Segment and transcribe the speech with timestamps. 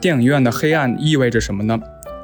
[0.00, 1.78] 电影院的黑暗意味着什么呢？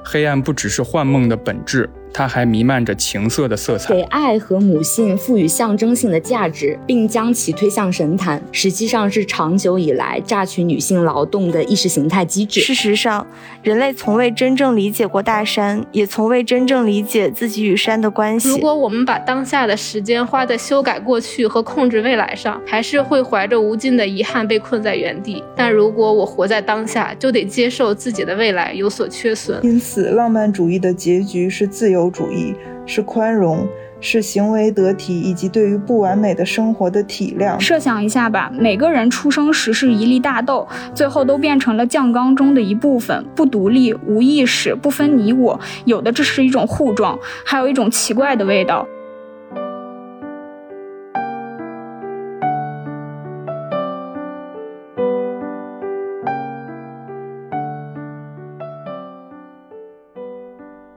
[0.04, 1.88] 黑暗不只是幻梦的本质。
[2.16, 12.60] 它还弥漫着情色的色彩，给爱和母性赋予象征性的价值，并将其推向神坛，实际上是长久以来榨取女性劳动的意识形态机制。
[12.60, 13.26] 事实上，
[13.64, 18.48] 人类从未真正理解过大山，也从未真正理解自己与山的关系。
[18.48, 25.42] 如果我们把当下的时间花在修改过去和控制未来上，还是会怀着无尽的遗憾被困在原地。
[25.56, 29.58] 但如果我活在当下，就得接受自己的未来有所缺损。
[29.64, 32.03] 因此，浪漫主义的结局是自由。
[32.10, 32.54] 主义
[32.86, 33.66] 是宽容，
[34.00, 37.58] 是行为得体，以及对于不完美的生活的体谅。
[37.58, 45.58] 设想一下吧，每个人出生时是一粒大豆，最后都变成了酱缸中的一部分，不独立、无意识、不分你我。
[45.84, 48.86] 有的这是一种糊状，还有一种奇怪的味道。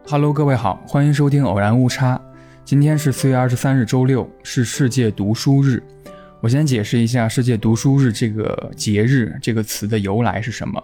[0.10, 2.18] Hello，各位好，欢迎收听偶然误差。
[2.64, 5.84] 今天是四月二十三日，周六，是世界读书日。
[6.40, 10.82] 我先解释一下世界读书日这个节日这个词的由来是什么。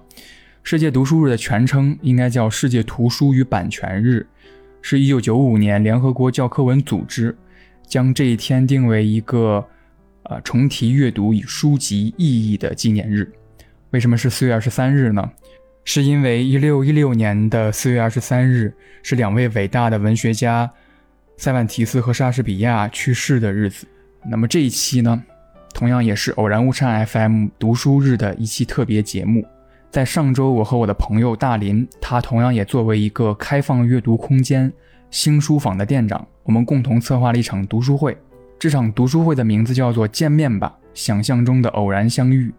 [0.61, 4.27] 世界读书日的全称应该叫世界图书与版权日，
[4.81, 7.33] 是一九九五年联合国教科文组织
[7.87, 9.65] 将这一天定为一个
[10.23, 13.31] 呃重提阅读与书籍意义的纪念日。
[13.91, 15.31] 为什么是四月二十三日呢？
[15.85, 20.69] 是因为一六一六年的四月二十三日是两位伟大的文学家
[21.37, 23.85] 塞万提斯和莎士比亚去世的日子。
[24.25, 25.21] 那么这一期呢，
[25.73, 29.45] 同样也是偶然误差 FM 读书日的一期特别节目。
[29.91, 34.71] 在上周，我和我的朋友大林，他同样也作为一个开放阅读空间
[35.11, 38.17] 新书坊的店长，我们共同策划了一场读书会。
[38.57, 42.51] 这场读书会的名字叫做“见面吧，想象中的偶然相遇”。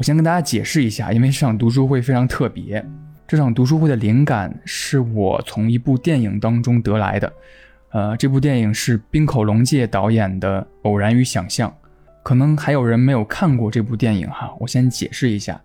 [0.00, 2.82] 我先跟大家解释一下，因为这场读书会非常特别。
[3.28, 7.30] 这场读书会的灵感是我从一部电影当中得来的。
[7.90, 11.68] 呃，这部电影是滨口龙介导演的《偶然与想象》。
[12.22, 15.60] 可能还有人没有看过这部电影哈，我先解释一下。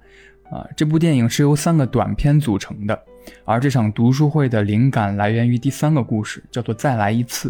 [0.52, 3.04] 啊，这部电影是由三个短片组成的，
[3.46, 7.50] 而这场读书会的灵感来源于第三个故事，叫做《再来一次》。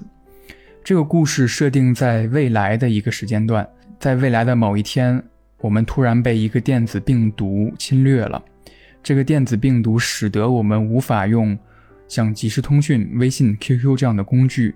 [0.83, 3.67] 这个故事设定在未来的一个时间段，
[3.99, 5.23] 在未来的某一天。
[5.59, 8.43] 我们突然被一个电子病毒侵略了，
[9.01, 11.57] 这个电子病毒使得我们无法用
[12.07, 14.75] 像即时通讯、微信、QQ 这样的工具，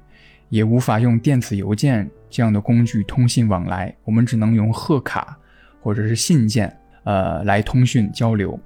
[0.50, 5.38] 也无法用电子邮件这样的工具通信往来，我们只能用贺卡
[5.82, 8.60] 或者是信件，呃，来通讯交流。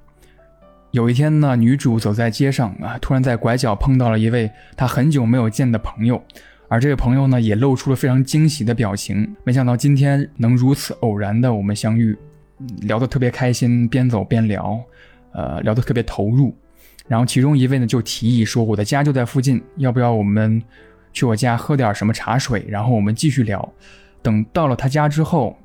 [0.92, 6.22] 有一天呢，女主走在街上啊，突然在拐角碰到了一位她很久没有见的朋友。
[6.74, 9.32] 而这位朋友呢，也露出了非常惊喜的表情。
[9.44, 12.18] 没想到今天能如此偶然的我们相遇，
[12.80, 14.80] 聊得特别开心，边走边聊，
[15.34, 16.52] 呃，聊得特别投入。
[17.06, 20.60] 然后其中一位呢就提议说：“我的家就在附近，要不要我们
[21.12, 22.66] 去我家喝点什么茶水？
[22.66, 23.72] 然后我们继续聊。”
[24.20, 25.56] 等到了他家之后，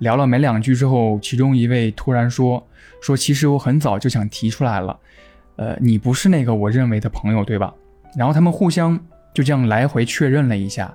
[0.00, 2.62] 聊了没两句之后，其中一位突然说
[3.00, 5.00] ：“说其实我很早就想提出来了，
[5.56, 7.72] 呃，你不是那个我认为的朋友，对吧？”
[8.14, 9.02] 然后他们互相。
[9.32, 10.92] 就这样来回确认了一下，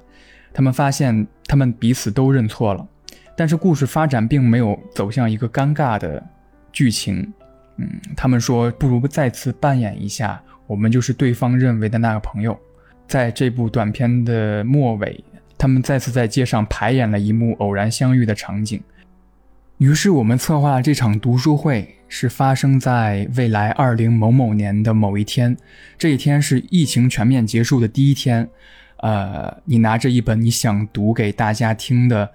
[0.53, 2.87] 他们发现他们彼此都认错了，
[3.35, 6.23] 但是故事发展并没有走向一个尴尬的
[6.71, 7.33] 剧情。
[7.77, 12.57] 嗯，他们说不如再次扮演一下，我们就是对方认为的那个朋友。
[13.07, 15.23] 在这部短片的末尾，
[15.57, 18.81] 他们再次在街上排演了一幕偶然相遇的场景。
[19.77, 21.91] 于是我们策划了这场读书会。
[22.07, 25.57] 是发生在未来二零某某年的某一天，
[25.97, 28.47] 这一天是疫情全面结束的第一天。
[28.97, 32.29] 呃，你拿着一本你想读给大家听的，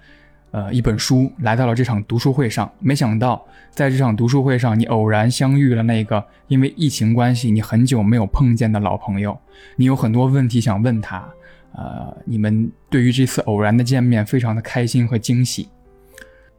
[0.51, 2.69] 呃，一本书来到了这场读书会上。
[2.79, 9.35] 没想到，在这场读书会上，你偶然相遇了那个因为疫情关系你很久没有碰见的老朋友。
[9.77, 11.27] 你有很多问题想问他，
[11.71, 15.69] 呃，你们对于这次偶然的见面非常的开心和惊喜。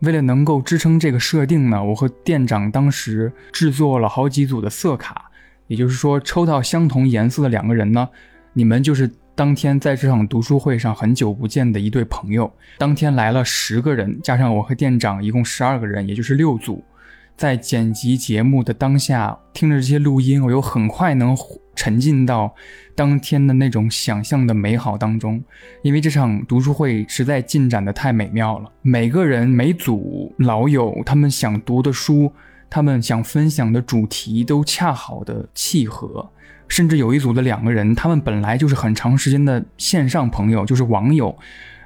[0.03, 5.31] 为了能够支撑这个设定呢，我和店长当时制作了好几组的色卡，
[5.69, 8.09] 也就是说，抽到相同颜色的两个人呢，
[8.53, 12.53] 你们就是当天在这场读书会上很久不见的一对朋友。
[12.79, 16.83] 当天来了十个人，加上我和店长，一共十二个人，也就是六组。
[17.37, 21.37] 在剪辑节目的当下，听着这些录音，我又很快能
[21.75, 22.55] 沉浸到
[22.95, 25.43] 当天的那种想象的美好当中。
[25.83, 32.33] 因为这场读书会实在进展的太美妙了，每个人、每组老友，他们想读的书，
[32.71, 36.31] 他们想分享的主题都恰好的契合。
[36.69, 41.37] 甚至有一组的两个人，他们本来就是很长时间的线上朋友，就是网友。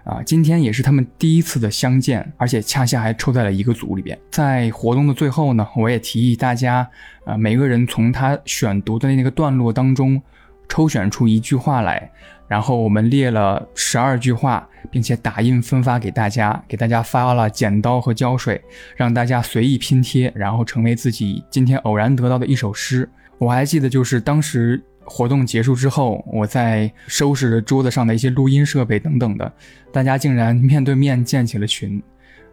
[0.07, 4.17] 啊，今天也是他们第一次的相见，而且恰恰还抽在了一个组里边。
[4.31, 6.89] 在活动的最后呢，我也提议大家，
[7.25, 10.23] 呃，每个人从他选读的那个段落当中
[10.69, 12.09] 抽选出一句话来，
[12.47, 18.63] 然后我们列了十二句话，并且打印分发给大家，给大家发了剪刀和胶水，
[18.95, 23.09] 让大家随意拼贴，然后成为自己今天偶然得到的一首诗。
[23.39, 24.81] 我还记得，就是当时。
[25.07, 29.53] 活动结束之后，我在收拾着桌子上的一些录音设备等等的，
[29.93, 32.03] 大家竟然面对面建起了群，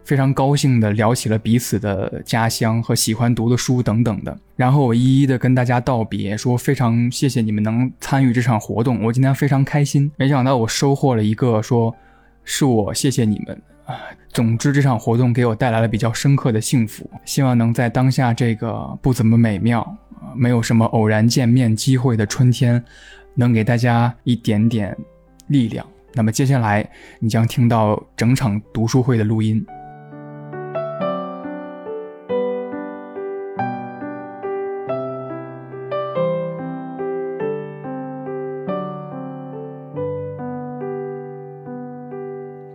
[0.04, 4.38] 非常高兴的聊起了彼此的家乡和喜欢读的书等等的。
[4.54, 10.10] 然后我一一的跟大家道别，说非常谢谢你们能参与这场活动，我今天非常开心。
[10.16, 11.94] 没想到我收获了一个说，
[12.44, 13.96] 是我谢谢你们啊。
[14.28, 19.96] 总之这场活动给我带来了比较深刻的幸福，希望能在当下这个不怎么美妙。
[20.34, 22.84] 没有什么偶然见面机会的春天，
[23.34, 24.96] 能给大家一点点
[25.48, 25.86] 力量。
[26.14, 26.88] 那么接下来
[27.18, 29.66] 你将听到整场读书会的录音。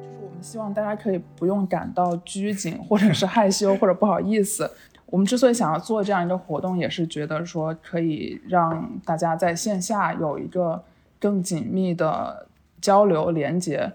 [0.01, 4.69] 就是我们希望大家可以不用感到拘谨，或者是害羞，或者不好意思。
[5.11, 10.83] 我们之所以想要做这样一个活动，也是觉得说可以让大家在线下有一个
[11.19, 12.45] 更紧密的
[12.79, 13.91] 交流连接，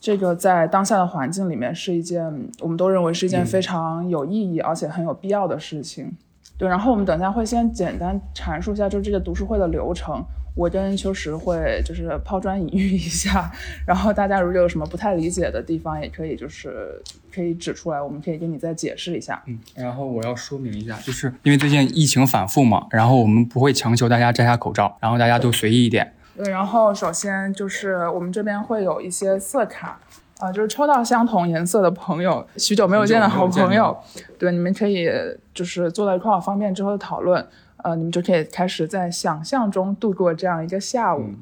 [0.00, 6.16] 这个在当下的环境里面是一件我们都认为是一件非常有意义而且很有必要的事情。
[6.56, 10.24] 对，然后我们等下会先简单阐述一下，就是这个读书会的流程。
[10.54, 13.50] 我跟秋实会就是抛砖引玉一下，
[13.86, 17.02] 然后大家如果有什么不太理解的地方，也可以就是
[17.34, 19.42] 可以指出来，我们可以给你再解释一下。
[19.46, 26.14] 嗯，然后我要说明一下，就是因为最近疫情反复嘛，然后我们不会强求大家摘下口罩，然后大家都随意一点。
[26.36, 30.00] 对，然后首先就是我们这边会有一些色卡，
[30.38, 33.96] 啊，就是抽到相同颜色的朋友，许久没有见的好朋友，
[34.38, 35.08] 对，你们可以
[35.54, 37.46] 就是坐在一块儿方便之后的讨论。
[37.84, 41.34] 呃，你们就可以开始在想象中度过这样一个下午。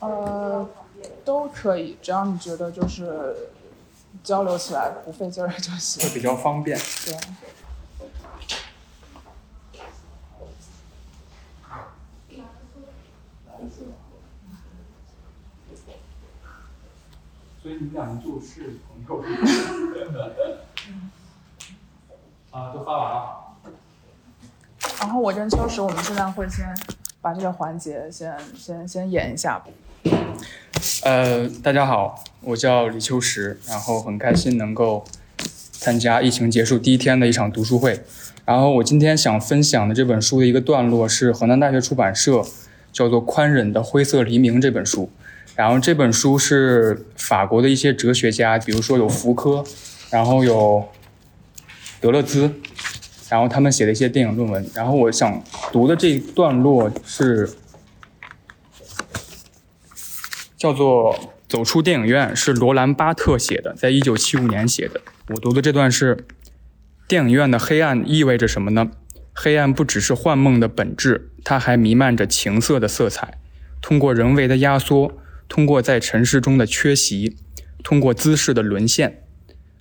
[0.00, 0.68] 呃，
[1.24, 3.34] 都可以，只要你觉得就是
[4.22, 6.06] 交流起来不费劲儿就行。
[6.06, 6.78] 会比较方便。
[7.06, 7.16] 对。
[17.62, 19.22] 所以你们俩就是朋友。
[22.50, 23.36] 啊，都发完了。
[25.00, 26.66] 然后我跟秋实，我们现在会先
[27.20, 29.62] 把这个环节先先先演一下。
[31.04, 35.04] 呃，大家好，我叫李秋实，然后很开心能够
[35.72, 38.02] 参加疫情结束第一天的一场读书会。
[38.46, 42.42] 然后我今天想分享的这本书的一个段落是河南大学出版社
[42.90, 45.10] 叫做《宽忍的灰色黎明》这本书。
[45.60, 49.62] 然后这本书是法国的一些哲学家，比如说有福柯，
[50.08, 50.88] 然后有
[52.00, 52.50] 德勒兹，
[53.28, 54.66] 然后他们写的一些电影论文。
[54.74, 57.50] 然后我想读的这一段落是
[60.56, 61.14] 叫做
[61.46, 65.02] 《走出电影院》，是罗兰巴特写的，在一九七五年写的。
[65.28, 66.24] 我读的这段是：
[67.06, 68.90] 电影院的黑暗意味着什么呢？
[69.34, 73.34] 黑暗不只是幻梦的本质，它还弥漫着情色的色彩，
[73.82, 75.12] 通过人为的压缩。
[75.50, 77.36] 通过在城市中的缺席，
[77.82, 79.24] 通过姿势的沦陷，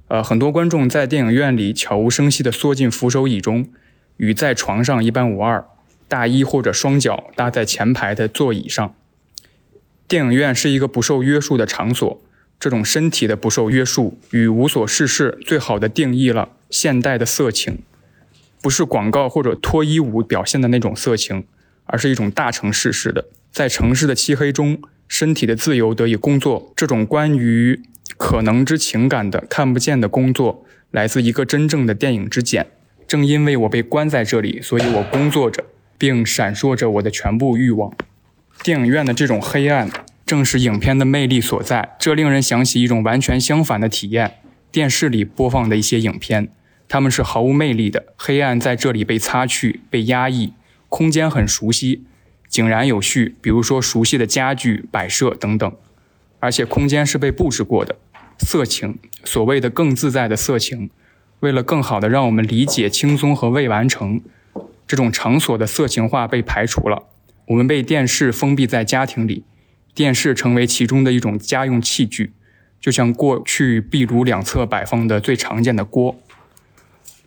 [0.08, 3.70] 呃，很多观众在电影院里悄无声息地缩进扶手椅中，
[4.18, 5.64] 与在床上一般无二，
[6.08, 8.96] 大衣或者双脚搭在前排的座椅上。
[10.08, 12.20] 电影院是一个不受约束的场所，
[12.60, 17.84] 这种身体的不受约束与无所事事，最好的定义了现代的色情，
[18.60, 21.46] 不是广告或者脱衣舞表现的那种色情，
[21.86, 24.82] 而是一种大城市式的，在城市的漆黑中。
[25.10, 27.82] 身体的自由得以工作，这种关于
[28.16, 32.68] 可能之情感的看不见的工作，来自一个真正的电影之茧。
[33.08, 35.66] 正因为我被关在这里，所以我工作着，
[35.98, 37.92] 并闪烁着我的全部欲望。
[38.64, 39.90] 电影院的这种黑暗，
[40.28, 41.96] 正是影片的魅力所在。
[41.98, 44.36] 这令人想起一种完全相反的体验：
[44.72, 46.50] 电视里播放的一些影片，
[46.88, 48.14] 它们是毫无魅力的。
[48.16, 50.54] 黑暗在这里被擦去，被压抑，
[50.88, 52.04] 空间很熟悉。
[52.50, 55.72] 井然有序，比如说熟悉的家具摆设等等，
[56.40, 57.96] 而且空间是被布置过的。
[58.40, 60.90] 色情，所谓的更自在的色情，
[61.42, 64.20] 为了更好的让我们理解轻松和未完成，
[64.88, 67.04] 这种场所的色情化被排除了。
[67.46, 69.44] 我们被电视封闭在家庭里，
[69.94, 72.34] 电视成为其中的一种家用器具，
[72.82, 76.20] 就像过去壁炉两侧摆放的最常见的锅。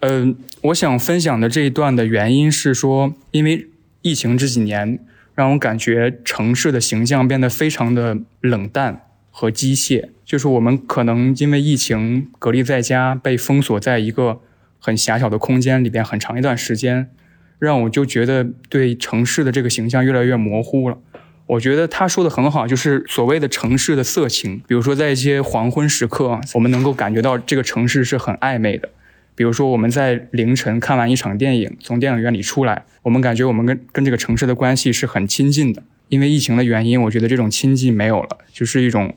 [0.00, 3.68] 嗯，我想分享的这一段的原因是说，因为。
[4.04, 4.98] 疫情这几年，
[5.34, 10.10] 让我感觉城市的形象变得非常的冷淡和机械。
[10.24, 14.40] 就是我们可能因为疫情隔离在家，被封锁在一个
[14.78, 17.10] 很狭小的空间里边很长一段时间，
[17.58, 20.98] 让我就觉得对城市的这个形象越来越模糊了。
[21.46, 28.88] 我觉得他说的很好，就是所谓的城市的色情，比如说在一些黄昏时刻，我们能够感觉到这个城市是很暧昧的。
[29.34, 35.82] 比如说我们在凌晨看完一场电影，从电影院里出来，我们感觉我们跟跟这个城市的关系是很亲近的。
[36.08, 39.14] 因为疫情的原因，我觉得这种亲近没有了，就是一种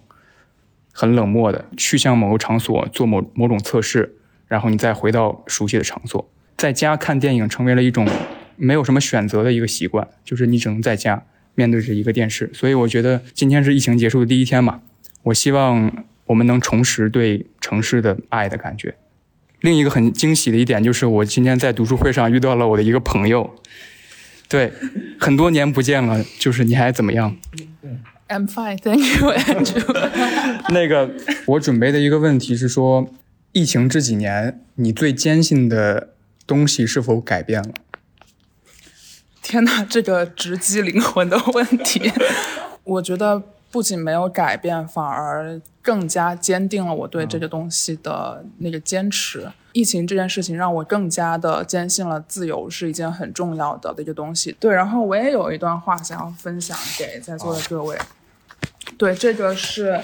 [0.91, 4.15] 很冷漠的去向某个场所做某某种测试，
[4.47, 6.29] 然后你再回到熟悉的场所。
[6.57, 8.07] 在家看电影成为了一种
[8.55, 11.23] 没有什么选择的一个习惯，就是你只能在家。
[11.57, 14.81] 面对着一个电视，所以我觉得今天是疫情结束的第一天嘛，
[15.23, 18.93] 我希望我们能重拾对城市的爱的感觉。
[19.65, 23.55] 另一个很惊喜的一点就是，我今天在读书会上遇到了我的一个朋友，
[24.47, 24.71] 对，
[25.19, 27.35] 很多年不见了，就是你还怎么样
[28.29, 30.69] ？I'm fine, thank you, Andrew。
[30.69, 31.11] 那个，
[31.47, 33.09] 我准备的一个问题是说，
[33.53, 36.13] 疫情这几年你最坚信的
[36.45, 37.69] 东西是否改变了？
[39.41, 42.11] 天哪，这个直击灵魂的问题，
[42.85, 43.41] 我觉得
[43.75, 49.51] 不仅没有改变，反而更加坚定了我对这个东西的那个坚持。
[49.73, 54.55] 疫情这件事情让我更加的坚信了自由是一件很重要的的一个东西。
[54.61, 57.97] 对，然后我也有一段话想要分享给在座的各位。
[58.97, 59.99] 对，这个是，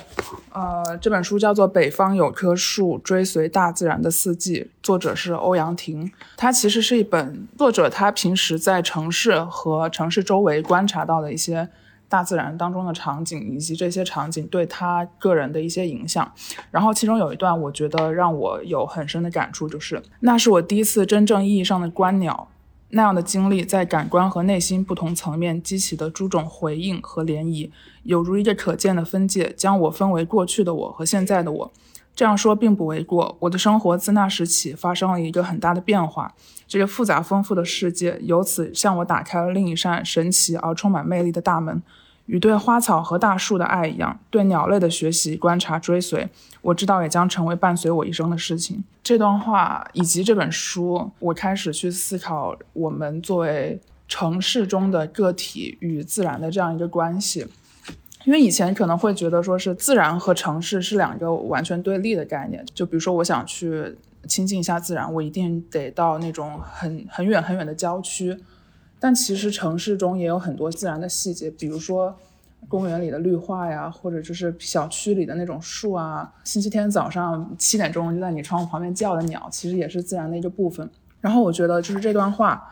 [0.51, 6.11] 呃，这本书叫做《北方有棵树：追随大自然的四季》，作者是欧阳婷。
[6.35, 11.69] 它其实是一本作者他平时在城市和城市周围观察到的一些
[12.11, 16.29] 大自然当中的场景，以及这些场景对他个人的一些影响。
[16.69, 22.49] 然后其中有一段，我觉得让我有很深的感触，就是那是我第一次真正意义上的观鸟。
[22.93, 27.71] 那样的经历，在感官和内心不同层面激起的诸种回应和涟漪，
[28.03, 31.71] 有如一个可见的分界，将我分为过去的我和现在的我。
[32.13, 33.37] 这样说并不为过。
[33.39, 36.33] 我的生活自那时起发生了一个很大的变化，
[36.67, 41.81] 这个复杂丰富的世界由此向我打开了另一扇神奇而充满魅力的大门。
[42.31, 46.25] 与对花草和大树的爱一样，对鸟类的学习、观察、追随，
[46.61, 48.81] 我知道也将成为伴随我一生的事情。
[49.03, 57.45] 这段话以及这本书，我开始去思考我们作为城市中的个体与自然的这样一个关系。
[58.23, 62.65] 因为以前可能会觉得说是自然和城市是两个完全对立的概念。
[62.73, 68.37] 就比如说，我想去亲近一下自然，我一定得到那种很很远很远的郊区。
[69.03, 72.15] 但其实城市中也有很多自然的细节，比如说
[72.67, 76.31] 公园里的绿化呀，或者就是小区里的那种树啊。
[76.43, 80.87] 星期天早上七点钟就在你窗户旁边叫的鸟，其实也是自然的一个部分。
[81.19, 82.71] 然后我觉得就是这段话，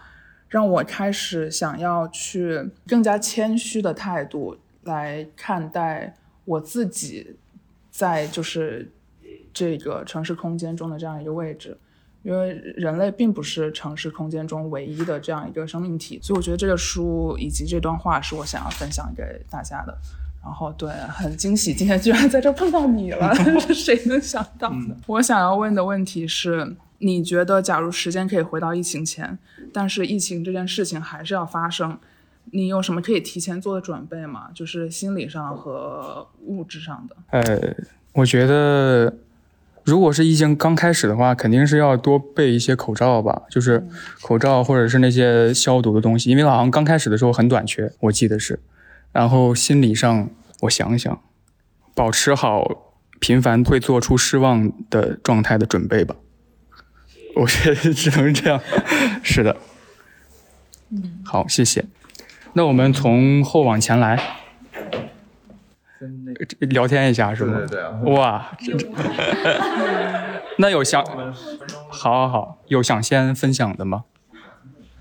[0.49, 7.35] 让我开始想要去更加谦虚的态度来看待我自己
[7.89, 8.91] 在就是
[9.51, 11.75] 这个城市空间中的这样一个位置。
[12.23, 19.97] 因为人类并不是城市空间中唯一的这样一个生命体，所以我觉得这个书以及这段话是我想要分享给大家的。
[20.41, 23.33] 然后，对，很惊喜，今天居然在这碰到你了，
[23.73, 24.95] 谁能想到呢？
[25.05, 29.37] 我想要问的问题是：你觉得，假如时间可以回到疫情前，
[29.73, 31.97] 但是疫情这件事情还是要发生，
[32.51, 34.49] 你有什么可以提前做的准备吗？
[34.53, 37.15] 就是心理上和物质上的。
[37.31, 37.75] 呃，
[38.13, 39.13] 我觉得。
[39.85, 43.87] 如果是疫情刚开始的话，肯定是要多备一些口罩吧，就是
[44.21, 48.59] 口罩或者是那些消毒的东西，因为好像刚开始的时候很短缺，我记得是。
[49.11, 50.29] 然后心理上，
[50.61, 51.21] 我想想，
[51.95, 56.15] 保持好频繁会做出失望的状态的准备吧。
[57.35, 58.61] 我觉得只能这样。
[59.23, 59.57] 是的。
[60.89, 61.85] 嗯，好，谢谢。
[62.53, 64.38] 那我们从后往前来。
[66.59, 67.57] 聊天一下是吗？
[67.57, 68.13] 对对对。
[68.13, 68.51] 哇，
[70.57, 71.03] 那有想，
[71.89, 74.05] 好好好，有想先分享的吗？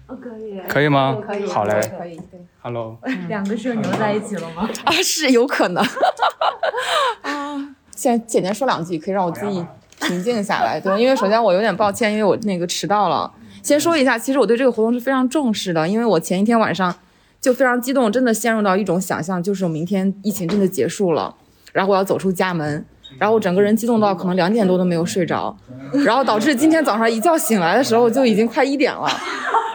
[0.07, 0.61] 可以。
[0.69, 1.19] 可以吗？
[1.25, 1.47] 可以。
[1.47, 1.81] 好嘞。
[1.99, 2.21] 可以。
[2.61, 2.99] Hello。
[3.29, 4.69] 两个社牛在一起了吗？
[4.85, 5.85] 啊，是有可能。
[7.23, 9.65] 啊，先简单说两句，可以让我自己
[10.01, 10.81] 平静下来。
[10.81, 13.33] 对，因为首先我有点抱歉，因为我那个迟到了。
[13.63, 16.95] 先说一下，其实我对这个活动是非常重视的，因为我前一天晚上。
[17.41, 21.35] 就非常激动，真的陷入到一种想象，就是明天疫情真的结束了，
[21.73, 22.85] 然后我要走出家门，
[23.19, 25.57] 然后我整个人激动到可能两点多都没有睡着，
[26.05, 29.09] 然后导致今天早上一觉醒来的时候就已经快一点了，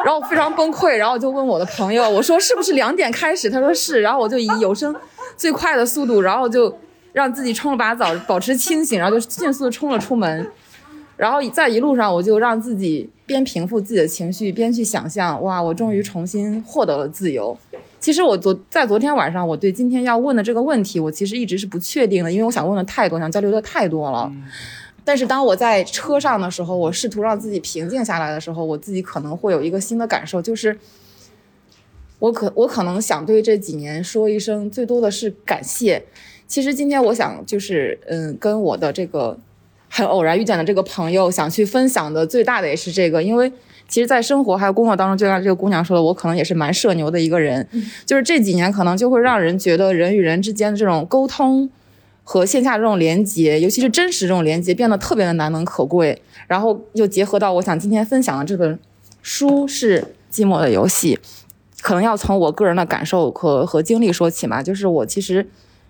[0.04, 3.50] 然后我非常崩溃，然后就问我的朋友，我说是不是两点开始？
[3.50, 4.94] 他说是，然后我就以有声
[5.38, 6.78] 最快的速度，然后就
[7.14, 10.52] 让自己冲了把澡，保持清醒，然后就迅速的冲了出门。
[11.16, 17.58] 然后在一路上，我就让自己边平复自己的情绪，边去想象，哇，我终于重新获得了自由。
[18.00, 24.32] 其实我昨在昨天晚上，我对今天要问的这个问题，我其实一直是不确定的，因为我想问的太多，想交流的太多了。
[25.06, 30.78] 但是当我在车上的时候，我试图让自己平静下来的时候，我自己可能会有一个新的感受，就是
[32.20, 36.04] 我可我可能想对这几年说一声，最多的是感谢。
[36.48, 39.38] 其实今天我想就是嗯，跟我的这个
[39.96, 43.52] 很偶然遇见的这个朋友，想去分享的最大的也是这个，因为。
[43.86, 47.68] 其实，在生活还有工作当中，就像这个姑娘说的，我可能也是蛮社牛的一个人。
[48.06, 51.70] 就是这几年，可能就会让人觉得人与人之间的这种沟通
[52.24, 56.20] 和线下这种连接，尤其是真实这种连接，变得特别的难能可贵。
[56.48, 58.80] 然后又结合到我想今天分享的这本
[59.22, 60.02] 书是
[60.34, 61.20] 《寂寞的游戏》，
[61.82, 64.64] 可能要从我个人的感受和和经历说起嘛。
[64.64, 65.46] 就是我其实。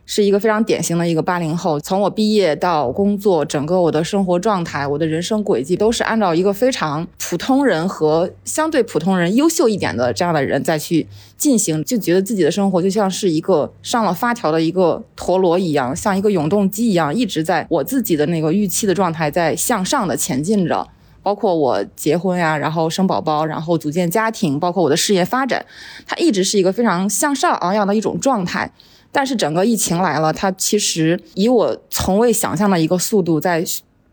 [0.05, 11.07] 是一个非常典型的一个八零后，从我毕业到工作，整个我的生活状态，我的人生轨迹都是按照一个非常普通人和相对普通人优秀一点的这样的人再去
[11.37, 20.87] 进行，就觉得自己的生活就像是一个上了发条的一个陀螺一样，像一个永动机一样，一直在我自己的那个预期的状态在向上的前进着。
[21.21, 25.65] 包括我结婚呀，然后生宝宝，然后组建家庭，包括我的事业发展，
[26.05, 28.69] 它一直是一个非常向上昂扬的一种状态。
[29.13, 33.63] 但是整个疫情来了，它其实以我从未想象的一个速度在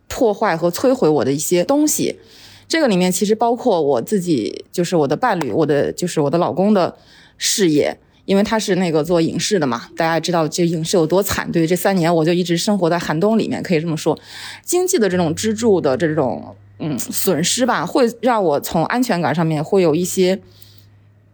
[0.07, 2.21] 破坏和摧毁我的一些东西。
[2.69, 6.95] 这个里面其实包括我自己，就是我的伴侣，我的就是我的老公的
[7.39, 11.51] 事业，因为他是那个做影视的嘛，大家知道这影视有多惨。
[11.51, 14.17] 对，这三年我就一直生活在寒冬里面，可以这么说，
[14.63, 20.39] 经济的这种支柱的这种嗯损失吧，会让我从安全感上面会有一些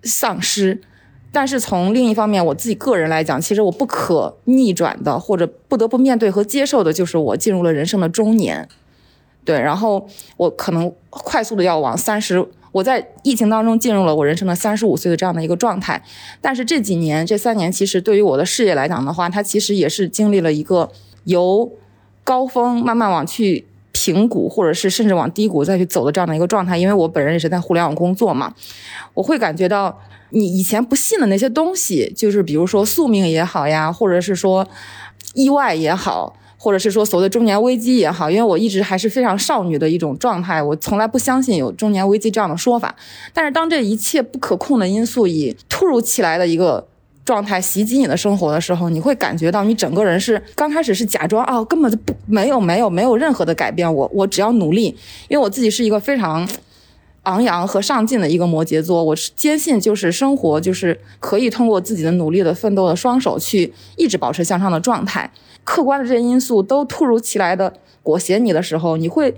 [0.04, 0.80] 丧失。
[1.36, 8.66] 但是从另一方面，我自己个人来讲，其实我不可逆转的，或者不得不面对和接受的，就是我进入了人生的中年。
[9.44, 16.02] 对，然后我可能快速的要往三十，我在疫情当中进入了我人生的三十五岁的这样的一个状态。
[16.40, 20.90] 但是这几年，这三年，其实对于我的事业来讲的话，它其实也是经历了一个
[21.24, 21.70] 由
[22.24, 23.66] 高峰慢慢往去
[24.06, 26.78] 平谷，或者是甚至往低谷再去走的这样的一个状态。
[26.78, 28.54] 因为我本人也是在互联网工作嘛，
[29.14, 29.98] 我会感觉到。
[30.30, 34.66] 你以前不信的那些东西，就是比如说宿命也好呀，或者是说
[35.34, 42.92] 意外也好，或者是说所谓的中年危机也好，因为我一直还是非常少女的一种状态，我从来不相信有中年危机这样的说法。
[43.32, 46.88] 但是当这一切不可控的因素以突如其来的一个
[47.26, 54.96] 状态袭击你的生活的时候，你会感觉到你整个人是刚开始是假装啊，根本就不没有没有没有任何的改变，我我只要努力，
[55.28, 56.48] 因为我自己是一个非常。
[57.26, 65.28] 昂扬和上进的一个摩羯座，我是坚信，就是生活就是可以通过自己的努力的奋斗的双手去一直保持向上的状态。
[65.64, 67.72] 客观的这些因素都突如其来的
[68.04, 69.34] 裹挟你的时候，你会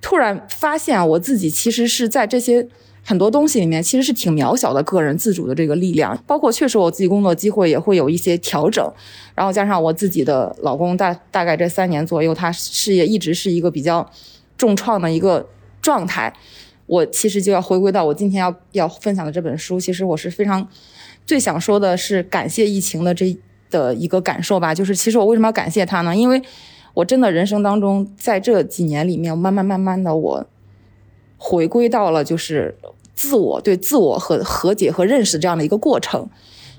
[0.00, 2.68] 突然发现，我自己其实是在这些
[3.04, 6.18] 很多东西里面其实是挺渺小的个人自主的这个力量。
[6.26, 8.90] 包括确实我自己工作机会也会有一些调整，
[9.34, 14.10] 然后加上我自己的老公大大概这三年左右，他事业一直是一个比较
[14.56, 15.46] 重创的一个
[15.82, 16.32] 状态。
[16.86, 19.78] 我其实就要回归到我今天要要分享的这本书。
[19.80, 20.66] 其实我是非常
[21.26, 23.36] 最想说的是感谢疫情的这
[23.70, 24.74] 的一个感受吧。
[24.74, 26.14] 就是其实我为什么要感谢他呢？
[26.14, 26.42] 因为
[26.92, 30.46] 我真的人生当中在这几年里面，慢慢慢慢的我
[31.46, 32.74] 回归到了就是
[33.14, 36.26] 自我对自我和和解和认识这样的一个过程。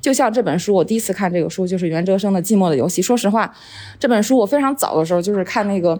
[0.02, 3.00] 就像这本书，我第一次看这个书就是袁哲生的《寂寞的游戏》。
[3.06, 3.54] 说实话，
[4.00, 6.00] 这本书我非常早的时候就是看那个。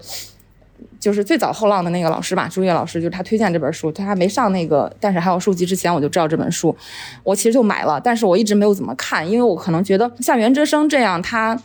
[1.00, 6.76] 就是最早后浪的那个老师吧，朱越老师，就是他推荐这本书，他还没上那个，但是还有书籍之前，我就知道这本书，
[7.24, 11.58] 我其实就买了，但是我一直没有怎么看，因为我可能觉得像袁哲生这样，他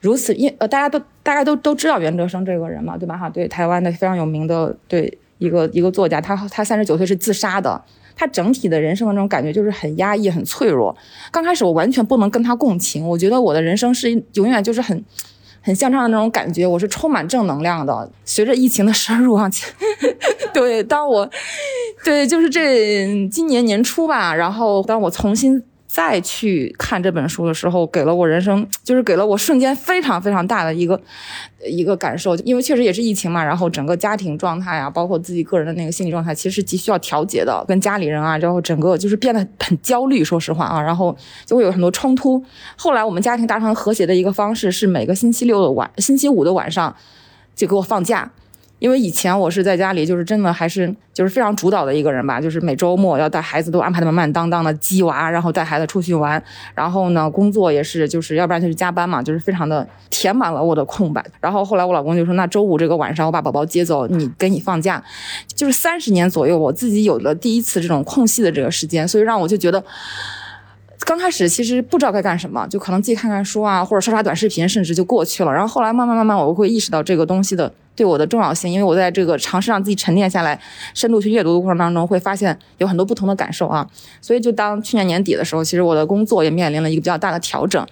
[0.00, 3.16] 如此，因呃，大家都大家都都知道袁哲生这个人嘛，对吧？
[3.16, 7.80] 哈，对，台湾的非常有名的，对一个一个作家，他他三十九岁是自杀的，
[8.16, 10.96] 他整体的人生的那种感觉就是很压抑、很脆弱。
[11.30, 15.04] 刚开始我完全不能跟他共情，我觉得我的人生是永远就是很。
[15.66, 18.10] 很向上的那种感觉，我是充满正能量的。
[18.26, 19.48] 随着疫情的深入啊，
[20.52, 21.30] 对，当我，
[22.04, 25.62] 对，就是这今年年初吧，然后当我重新。
[25.94, 31.00] 再去看这本书的时候，给了我人生， 就是给了我瞬间非常非常大的一个
[31.64, 32.34] 一个感受。
[32.38, 37.64] 因为确实也是疫情嘛，然后整个家庭状态啊，包括自己个人的那个心理状态，其实是急需要调节的。
[37.68, 40.24] 跟家里人啊，然后整个就是变得很焦虑。
[40.24, 42.44] 说实话啊，然后就会有很多冲突。
[42.76, 46.92] 后来我们家庭达成和谐的一个方式是每个星期六的晚，星期五的晚上
[47.54, 48.32] 就给我放假。
[48.84, 56.42] 因为以前我是在家里，就是真的还是就是非常主导的一个人吧，就是每周末要带孩子都安排的满满当当的，鸡娃，然后带孩子出去玩，
[56.74, 61.24] 然后呢工作也是，就是要不然就是加班嘛，就是非常的填满了我的空白。
[61.40, 65.02] 然后后来我老公就说，那周五这个晚上我把宝宝接走，你给你放假，
[65.54, 69.82] 就是三十年左右我自己有了第一次这种空隙的这个时间，所以让我就觉得。
[71.06, 75.52] 刚开始其实不知道该干什么，就可能自己看看书啊，或者刷刷短视频，甚至就过去了。
[75.52, 80.60] 然后后来慢慢慢慢，我会意识到这个东西的对我的重要性，因为我在这个尝试让自己沉淀下来、
[80.94, 83.86] 深度去阅读的过程当中，会发现有很多不同的感受啊。
[84.20, 87.86] 所以就当去年年底的时候，其实我的工作也面临了一个比较大的调整，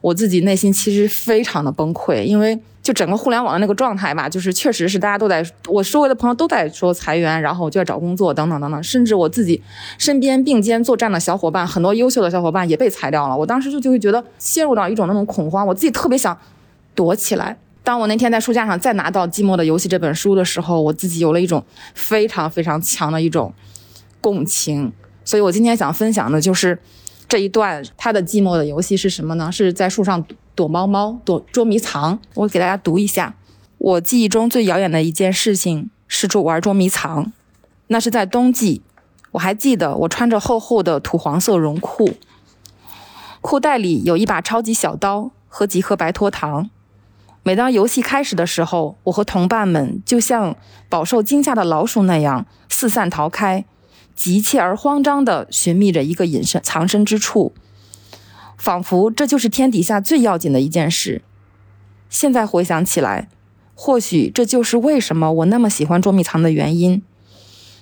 [0.00, 2.58] 我自己内心其实非常的崩溃，因为。
[2.82, 9.62] 就整个互联网的那个状态吧，就是确实是大家都在，我周围的朋友都在说裁员，然后我就在找工作等等等等，甚至我自己
[9.98, 13.36] 身边并肩作战的小伙伴，很多优秀的小伙伴也被裁掉了。
[13.36, 16.36] 我当时就就会觉得陷入到一种那种恐慌，我自己特别想
[16.96, 17.56] 躲起来。
[17.84, 21.64] 当我那天在书架上再拿到《寂寞的游戏》这本书的时候，我自己有了一种
[21.94, 23.52] 非常非常强的一种
[24.20, 24.92] 共情。
[25.24, 26.78] 所以我今天想分享的就是
[27.28, 29.50] 这一段，他的寂寞的游戏是什么呢？
[29.50, 30.24] 是在树上。
[30.54, 32.18] 躲猫猫，躲捉迷藏。
[32.34, 33.34] 我给大家读一下，
[33.78, 37.32] 我记忆中最遥远的一件事情是捉玩捉迷藏。
[37.86, 38.82] 那是在冬季，
[39.30, 42.16] 我还记得我穿着厚厚的土黄色绒裤，
[43.40, 46.68] 裤袋里有一把超级小刀和几颗白脱糖。
[47.44, 50.56] 每当游戏开始的时候，我和同伴们就像
[50.88, 53.64] 饱受惊吓的老鼠那样四散逃开，
[54.14, 57.52] 急切而慌张地寻觅着一个隐身藏身之处。
[58.56, 61.22] 仿佛这就是天底下最要紧的一件事。
[62.08, 63.28] 现在回想起来，
[63.74, 67.02] 或许这就是为什么我那么喜欢捉迷藏的原因。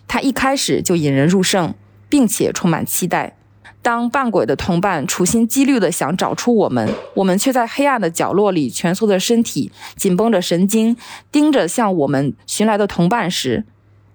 [0.08, 1.74] 它一开始就引人入胜，
[2.08, 3.36] 并且充满期待。
[3.82, 10.96] 当扮鬼的同伴处心积虑地想找出我们，我们却在黑暗的角落里蜷缩着身体，紧绷着神经，
[11.32, 13.64] 盯着向我们寻来的同伴时，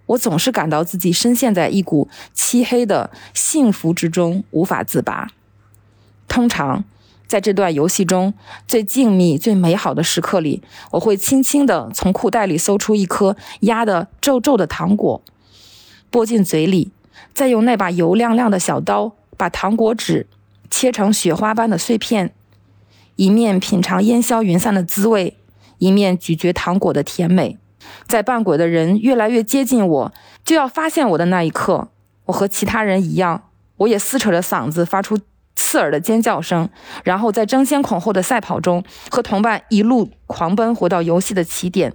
[0.05, 5.29] 我总是感到自己深陷在一股漆黑的幸福之中，无法自拔。
[6.27, 6.83] 通常，
[7.25, 8.35] 在这段游戏中
[8.67, 15.23] 最静谧、最美好的时刻里，我会轻轻地从裤袋里搜出一颗压得皱皱的糖果，
[16.11, 16.91] 拨进嘴里，
[17.33, 20.27] 再用那把油亮亮的小刀把糖果纸
[20.69, 22.33] 切成雪花般的碎片，
[23.15, 25.37] 一面品尝烟消云散的滋味，
[25.77, 27.57] 一面咀嚼糖果的甜美。
[28.07, 31.89] 在扮鬼的人越来越接近我，就要发现我的那一刻，
[32.25, 35.19] 我和其他人一样，我也撕扯着嗓子发出。
[35.57, 36.69] 刺耳的尖叫声，
[37.05, 41.93] 然后在争先恐后的赛跑中，和同伴一路狂奔回到游戏的起点。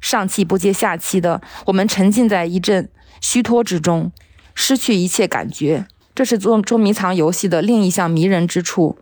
[0.00, 4.12] 上气不接下气的，我们沉浸在一阵虚脱之中，
[4.54, 5.86] 失去一切感觉。
[6.18, 8.98] 这是捉捉迷藏游戏的另一项迷人之处，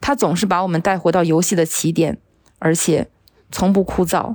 [0.00, 2.18] 它总是把我们带回到游戏的起点，
[2.58, 3.06] 而且
[3.52, 4.34] 从不枯燥。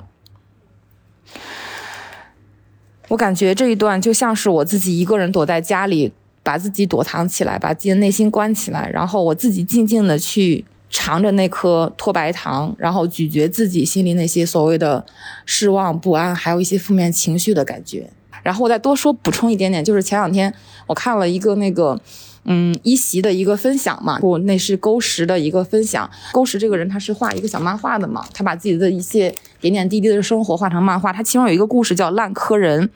[3.10, 6.14] 我感觉这一段就像是我自己一个人躲在家里。
[6.42, 15.06] 把自己躲藏起来，把自己的内心关起来，然后我自己静静的去尝着那颗脱白糖，然后咀嚼自己心里那些所谓的
[15.46, 18.10] 失望、不安，还有一些负面情绪的感觉。
[18.44, 20.54] 然后我再多说补充一点点，就是前两天
[20.88, 22.00] 我看了一个那个，
[22.46, 26.10] 嗯，一席的一个分享嘛，我那是勾石的一个分享。
[26.32, 31.14] 勾石这个人他是画一个小漫画的嘛，他把自己的一些点点滴滴的生活画成漫画。
[31.14, 32.88] 他其中有一个故事叫《烂柯人》，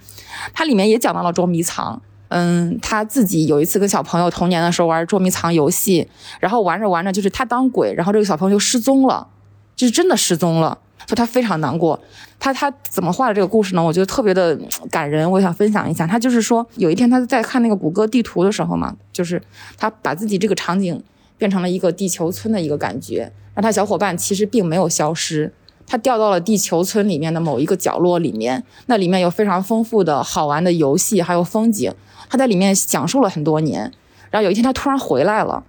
[0.53, 2.01] 它里面也讲到了捉迷藏。
[2.29, 6.08] 嗯，他自己有一次跟小朋友童年的时候玩捉迷藏游戏，
[6.39, 9.27] 然后玩着玩着，就是他当鬼，然后这个小朋友就失踪了，
[9.75, 12.00] 就是真的失踪了，就他非常难过。
[12.39, 13.84] 他他怎么画的这个故事呢？
[13.84, 14.58] 我觉得特别的
[14.91, 16.06] 感人，我想分享一下。
[16.06, 19.41] 他就是说，有一天他在看那个谷歌地图的时候嘛，就是
[19.78, 21.02] 他把自己这个场景
[21.38, 25.54] 变成了一个地球村的一个感觉，让他小伙伴其实并没有消失。
[25.88, 31.94] 他掉到了地球村里面的某一个角落里面，那里面有非常丰富的好玩的游戏，还有风景。
[32.28, 33.91] 他在里面享受了很多年，
[34.32, 35.63] 然后有一天他突然回来了，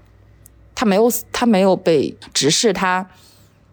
[0.75, 3.07] 他没有他没有被，直视他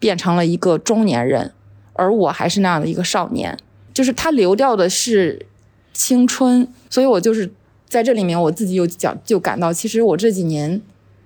[0.03, 1.53] 变成了一个中年人，
[1.93, 3.57] 而我还是那样的一个少年，
[3.93, 5.45] 就是他流掉的是
[5.93, 6.67] 青春。
[6.89, 7.49] 所以我就是
[7.87, 10.81] 在这里面，我自己又讲就感到，其实我这几年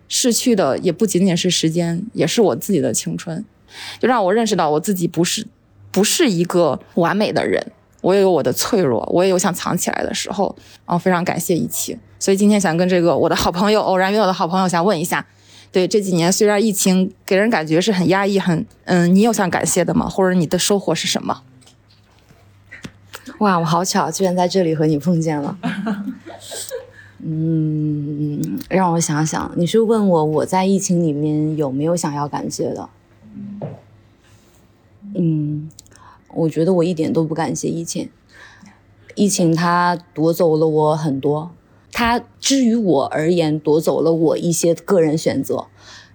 [0.07, 3.43] 逝去的也不仅仅是时间，也是我自己的青春。
[3.99, 5.47] 就让我认识到我自己不是，
[5.91, 10.55] 不是一个完美的人，我也有我的脆弱，我也有想藏起来的时候。
[10.85, 15.25] 然后非常感谢一起，所以今天想跟这个我的好朋友偶然约到的好朋友想问一下，
[15.71, 20.08] 对这几年虽然疫情给人感觉是很压抑，很嗯，你有想感谢的吗？
[20.10, 21.43] 或者你的收获是什么？
[23.39, 25.58] 哇，我好巧，居然在这里和你碰见了。
[27.19, 32.89] 嗯，让我想想，你是问我我在疫情里面有没有想要感谢的？
[35.15, 35.69] 嗯，
[36.34, 38.10] 我觉得我一点都不感谢疫情，
[39.15, 41.51] 疫情它夺走了我很多，
[41.99, 45.65] 它之于我而言夺走了我一些个人选择，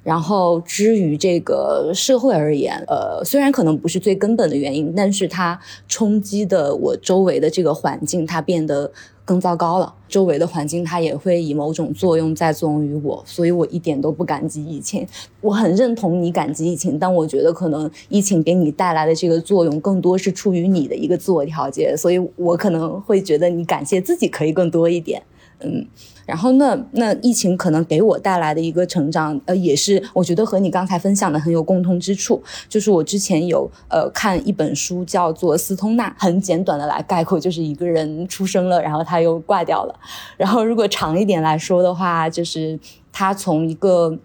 [0.04, 8.92] 然后之于这个社会而言，呃，虽然可能不是最根本的原因，但是它冲击的我周围的这个环境，它变得
[9.24, 9.92] 更糟糕了。
[10.08, 15.04] 周围的环境它也会以某种作用在作用于我，所以我一点都不感激疫情。
[15.40, 25.20] 我很认同你感激疫情，但我觉得可能疫情给你带来的这个作用更多是出于你的一个自我调节，所以我可能会觉得你感谢自己可以更多一点。
[25.64, 25.86] 嗯。
[26.24, 32.40] 然后那那疫情可能给我带来的一个成长，呃，也是我觉得和你刚才分享的很有共通之处。
[32.68, 39.94] 就是我之前有呃看一本书，叫做《斯通纳》，很简短的来概括，就是一个人出生了，然后他又挂掉了。
[40.36, 42.78] 然后如果长一点来说的话，就是
[43.12, 44.16] 他从一个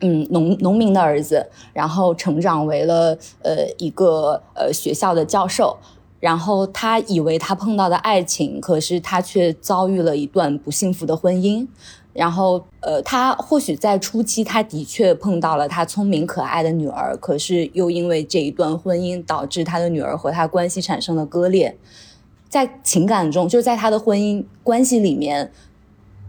[0.00, 5.78] 嗯农农民的儿子，然后成长为了呃一个呃学校的教授。
[6.22, 11.66] 然后他以为他碰到的爱情，可是他却遭遇了一段不幸福的婚姻。
[12.12, 21.76] 然后，呃，他或许在初期，他的确碰到了他聪明可爱的女儿，可是又因为这一段婚姻，导致他的女儿和他关系产生了割裂。
[22.48, 25.50] 在情感中，就在他的婚姻关系里面，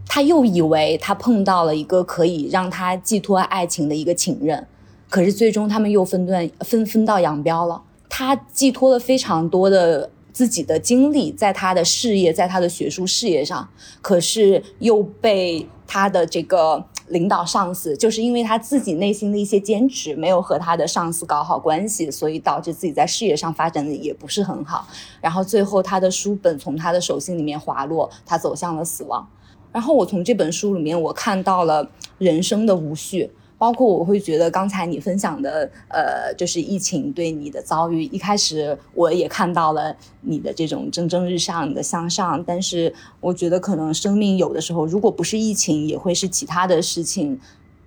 [0.08, 4.66] 他又以为他碰到了一个可以让他寄托爱情的一个情人，
[5.08, 7.82] 可是最终他们又分段分分道扬镳了。
[8.08, 13.68] 他寄托了非常多的自己的精力在他的事业，在他的学术事业上，
[14.02, 24.86] 可是又被他的这个领导上司，就是因为他自己内心的一些坚持，没有和他的上司搞好关系，所以导致自己在事业上发展的也不是很好。
[25.20, 29.28] 然后最后他的书本从他的手心里面滑落，他走向了死亡。
[29.72, 33.30] 然后我从这本书里面，我看到了人生的无序。
[33.64, 47.40] 包括我会觉得刚才你分享的，呃，就是疫情对你的遭遇，一开始我也看到了你的这种蒸蒸日上的向上，但是我觉得可能生命有的时候，如果不是疫情，也会是其他的事情，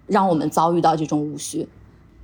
[0.08, 1.70] 让我们遭遇到这种无序。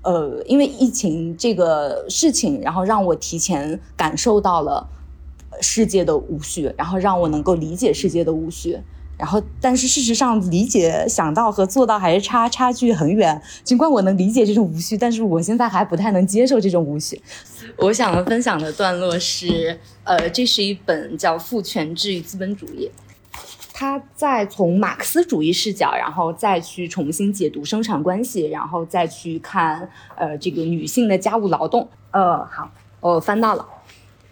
[0.02, 4.90] 呃，因为疫情这个事情，然后让我提前感受到了
[5.62, 8.80] 世界的无序，然后让我能够理解世界的无序。
[9.16, 13.40] 然后，但是事实上，理解、想到和做到还是差差距很远。
[13.64, 17.22] 尽管我能理解这种无序，但是我现在还不太能接受这种无序。
[17.78, 22.92] 我想分享的段落是，呃，这是一本叫《父权制与资本主义》，
[23.72, 31.88] 他在从马克思主义视角，然后再去重新解读生产关系，然后再去看，呃，这个女性的家务劳动。
[32.12, 33.66] 呃，好，我翻到了，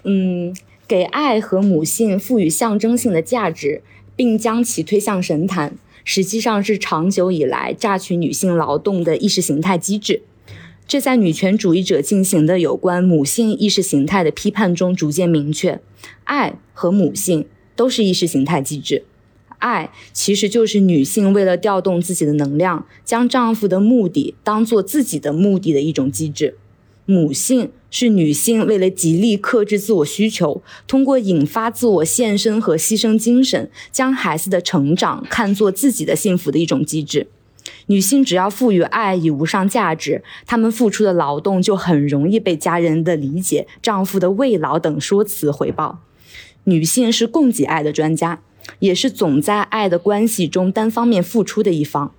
[0.04, 0.54] 嗯，
[0.88, 3.84] 给爱和母性赋予象征性的价值。
[4.22, 10.22] 并将其推向神坛，实际上是长久以来榨取女性劳动的意识形态机制。
[10.86, 15.82] 这在女权主义者进行的有关母性意识形态的批判中逐渐明确。
[16.26, 19.06] 爱和母性都是意识形态机制。
[19.58, 26.60] 爱其实就是女性为了调动自己的能量，将丈夫的目的当做自己的目的的一种机制。
[27.08, 27.72] 母性。
[27.92, 37.28] 是女性为了极力克制自我需求，通过引发自我献身和牺牲精神，将孩子的成长看作自己的幸福的一种机制。
[37.88, 46.00] 女性只要赋予爱以无上价值，她们付出的劳动就很容易被家人的理解、丈夫的慰劳等说辞回报。
[46.64, 48.42] 女性是供给爱的专家，
[48.80, 52.14] 也是总在爱的关系中单方面付出的一方。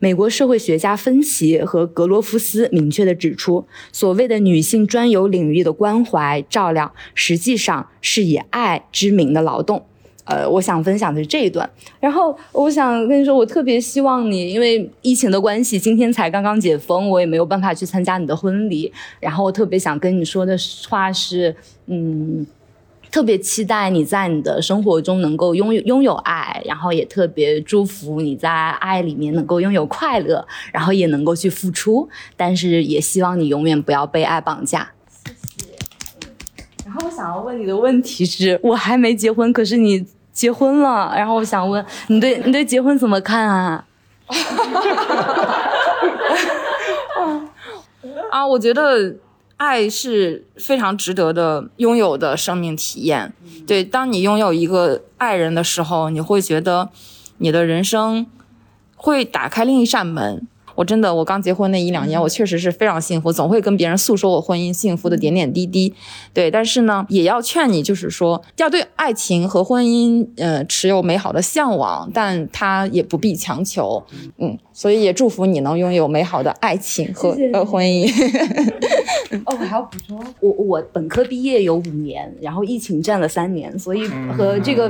[0.00, 9.84] 美国社会学家芬奇和格罗夫斯明确地指出，所谓的女性专有领域的关怀照料，实际上是以爱之名的劳动。
[10.24, 11.68] 呃，我想分享的是这一段。
[11.98, 18.92] 然后，我想跟你说，我特别希望你，因为疫情的关系，今天才刚刚解封，我也没有办法去参加你的婚礼。
[19.20, 20.56] 然后，我特别想跟你说的
[20.88, 21.56] 话是，
[21.86, 22.46] 嗯。
[23.10, 34.90] 特别期待你在你的生活中能够拥有拥有爱，然后也特别祝福你在爱里面能够拥有快乐，然后也能够去付出，但是也希望你永远不要被爱绑架。
[35.24, 35.38] 谢谢。
[36.84, 43.84] 然后我想要问你的问题是，我还没结婚，可是你结婚了，然后我想问你对你对结婚怎么看啊？
[48.30, 49.14] 啊，我觉得。
[49.58, 53.32] 爱是非常值得的拥有的生命体验。
[53.66, 56.88] 对，当你拥有一个爱人的时候，你会觉得
[57.36, 58.26] 你的人生
[58.96, 60.46] 会打开另一扇门。
[60.78, 65.92] 我真的，我刚结婚那一两年，我确实是非常幸福，总会跟别人诉说我婚姻幸福的点点滴滴。
[66.32, 74.00] 对，但是呢，也要劝你，就是说要对爱情和婚姻，呃，持有美好的向往，但他也不必强求。
[74.36, 78.08] 嗯，所以也祝福你能拥有美好的爱情和呃婚姻。
[79.46, 84.88] 哦，我还要补充，我我本科毕业有五年，然后疫情占了三年，所以和这个。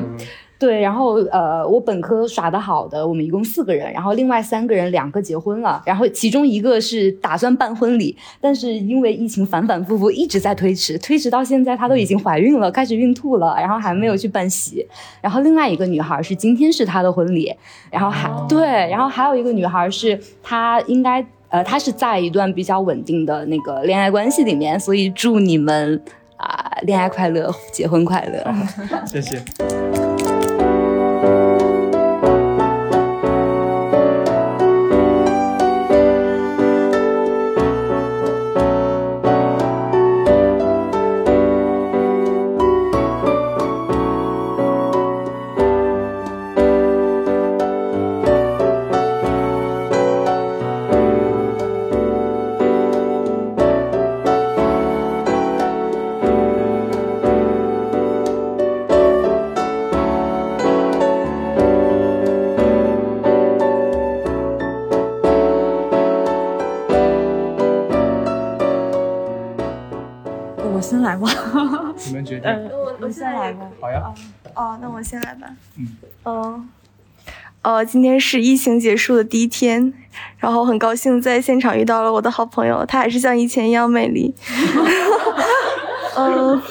[0.58, 14.84] 对，然后呃，我本科耍的好的，我们一共四个人，然后另外三个人两个结婚了，然后其中一个是打算办婚礼，但是因为疫情反反复复一直在推迟，推迟到现在她都已经怀孕了，开始孕吐了，然后还没有去办席。
[15.20, 17.54] 然后另外一个女孩是今天是她的婚礼，
[17.92, 26.02] 然后还对，然后还有一个女孩是她应该呃她是在一段比较稳定的那个恋爱关系里面，所以祝你们
[26.36, 28.44] 啊、恋爱快乐，结婚快乐。
[29.06, 29.40] 谢谢。
[73.10, 73.66] 先来吧。
[73.80, 74.12] 好呀。
[74.54, 75.48] 哦，那我先来吧。
[75.76, 75.96] 嗯。
[76.24, 76.68] 嗯。
[77.62, 79.92] 呃，今天是疫情结束的第一天，
[80.38, 84.34] 然后很高兴在现场遇到了我的好朋友，她还是像以前一样美丽。
[86.16, 86.62] 嗯。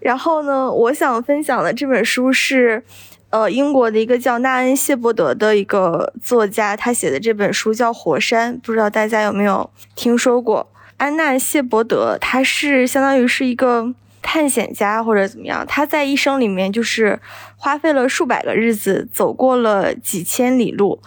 [0.00, 2.84] 然后呢，我想分享的这本书是，
[3.30, 10.68] 呃，英国的一个叫纳恩·谢伯德的一个作家，他写的这本书叫《火山》，不知道大家有没有听说过？
[10.98, 17.20] 安娜·谢伯德，他是相当于是一个探险家或者怎么样，他在一生里面就是
[17.56, 21.00] 花费了数百个日子，走过了几千里路，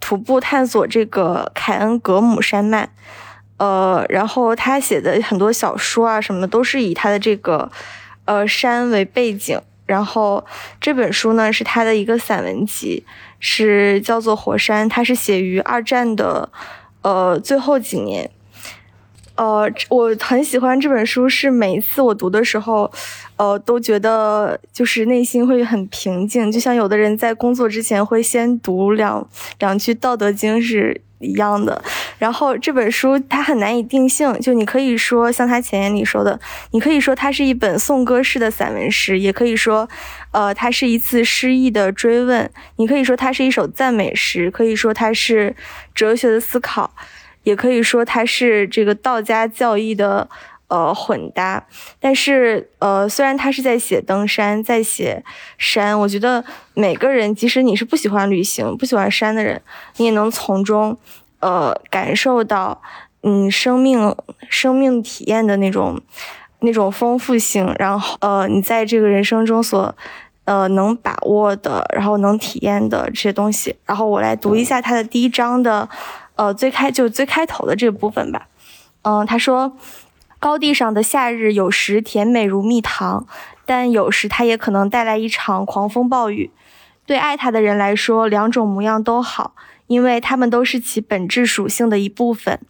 [0.00, 2.90] 徒步探索这个凯恩格姆山脉。
[3.56, 7.70] 呃，然后他写的很多小说啊什么，都是以他的这个
[8.24, 9.60] 呃山为背景。
[9.84, 10.44] 然后
[10.80, 13.04] 这本书呢是他的一个散文集，
[13.40, 16.50] 是叫做《火山》，它是写于二战的
[17.00, 18.30] 呃最后几年。
[19.38, 22.90] 呃，我很喜欢这本书，是每一次我读的时候，
[23.36, 29.24] 呃，都觉得就是内心会很平静，就像有的人在工作之前会先读两
[29.60, 31.80] 两句《道德经》是一样的。
[32.18, 36.40] 然后这本书它很难以定性，就你可以说像他前言里说的，
[36.72, 39.88] 你可以说它是一本颂歌式的散文诗，也可以说，
[40.32, 45.54] 呃，它是一次诗意的追问，你可以说它是一首赞美诗，可以说它是
[45.94, 46.92] 哲学的思考。
[47.48, 50.28] 也可以说它是这个道家教义的
[50.68, 51.64] 呃混搭，
[51.98, 55.24] 但是呃虽然他是在写登山，在写
[55.56, 59.62] 山，我觉得每个人即使你是不喜欢旅行、不喜欢山的人，
[59.96, 60.98] 你也能从中
[61.40, 62.82] 呃感受到
[63.22, 64.14] 嗯生命
[64.50, 65.98] 生命体验的那种
[66.60, 69.96] 那种丰富性，然后呃你在这个人生中所
[70.44, 73.74] 呃能把握的，然后能体验的这些东西。
[73.86, 75.88] 然后我来读一下他的第一章的。
[76.38, 78.46] 呃，最开就最开头的这个部分吧。
[79.02, 79.76] 嗯，他说，
[80.38, 83.26] 高地上的夏日有时甜美如蜜糖，
[83.66, 86.52] 但有时它也可能带来一场狂风暴雨。
[87.04, 89.54] 对爱它的人来说，两种模样都好，
[89.88, 92.60] 因为它们都是其本质属性的一部分。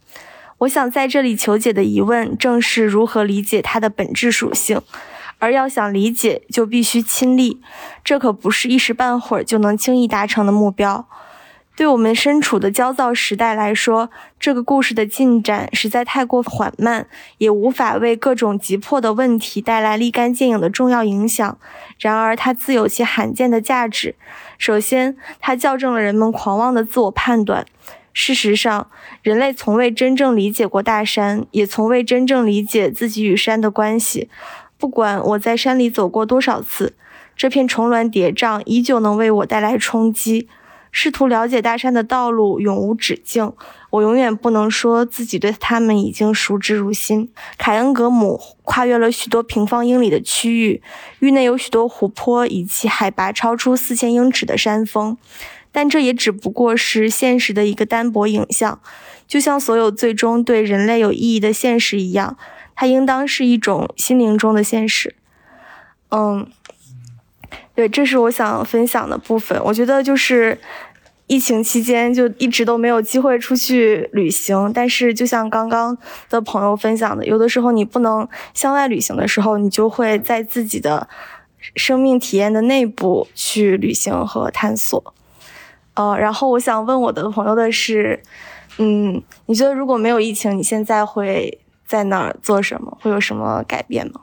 [0.59, 4.81] 我想在这里求解的疑问，正是如何理解它的本质属性。
[5.37, 7.61] 而要想理解，就必须亲历，
[8.03, 11.07] 这可不是一时半会儿就能轻易达成的目标。
[11.79, 21.57] 对我们身处的焦躁时代来说，这个故事的进展实在太过缓慢，也无法为各种急迫的问题带来立竿见影的重要影响。
[21.97, 24.15] 然而，它自有其罕见的价值。
[24.57, 27.65] 首先，它校正了人们狂妄的自我判断。
[28.11, 28.89] 事实上，
[29.23, 34.27] 人类从未真正理解过大山，也从未真正理解自己与山的关系。
[34.77, 36.95] 不管我在山里走过多少次，
[37.37, 40.49] 这片重峦叠嶂依旧能为我带来冲击。
[40.91, 43.53] 试图了解大山的道路永无止境，
[43.91, 47.29] 我永远不能说自己对他们已经熟知如新。
[47.57, 50.81] 凯恩格姆跨越了许多平方英里的区域，
[51.19, 55.17] 域内有许多湖泊以及海拔超出四千英尺的山峰，
[55.71, 58.81] 但这也只不过是现实的一个单薄影像。
[59.27, 62.35] 就像所有最终对人类有意义的现实一样，
[62.75, 65.15] 它应当是一种心灵中的现实。
[66.09, 66.47] 嗯。
[67.75, 69.57] 对，这是我想分享的部分。
[69.63, 70.59] 我觉得就是
[71.29, 75.95] 疫情期间就一直都没有机会出去旅行，但是就像刚刚
[76.27, 81.07] 的朋友分享的，有的时候你不能向外旅行的时候，你就会在自己的
[81.75, 85.13] 生命体验的内部去旅行和探索。
[85.93, 88.23] 呃，然后我想问我的朋友的是，
[88.79, 92.97] 嗯，你觉得如果没有疫情，你现在会在哪儿做什么？
[93.01, 94.21] 会有什么改变吗？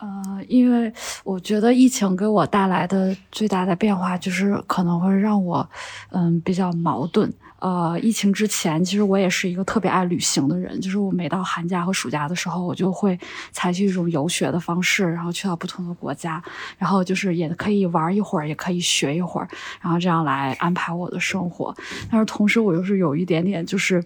[0.00, 0.92] 呃，因为
[1.24, 5.68] 我觉得疫情给我带来的最大的变化，就是可能会让我，
[6.10, 7.30] 嗯，比较矛盾。
[7.58, 13.18] 呃，疫情之前，其实我也是一个特别爱旅行的人，就是我每到寒假和暑假的时候，我就会
[13.52, 16.42] 采取一种游学的方式，然后去到不同的国家，
[16.78, 19.48] 然后就是也可以玩一会儿，也可以学一会儿，
[19.82, 21.74] 然后这样来安排我的生活。
[22.10, 24.02] 但是同时，我又是有一点点，就是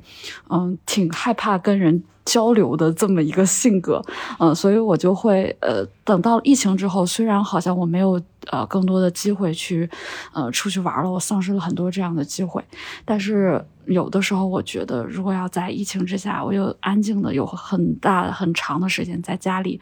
[0.51, 2.03] 嗯，挺害怕跟人。
[2.25, 4.03] 交流的这么一个性格，
[4.39, 8.21] 嗯，所以我就会呃，等到疫情之后，虽然好像我没有
[8.51, 9.89] 呃更多的机会去
[10.33, 12.65] 呃出去玩了，我丧失了很多这样的机会，
[13.05, 19.81] 但是有的时候我觉得，如果要在疫情之下，我有安静的有很大很长的时间在家里，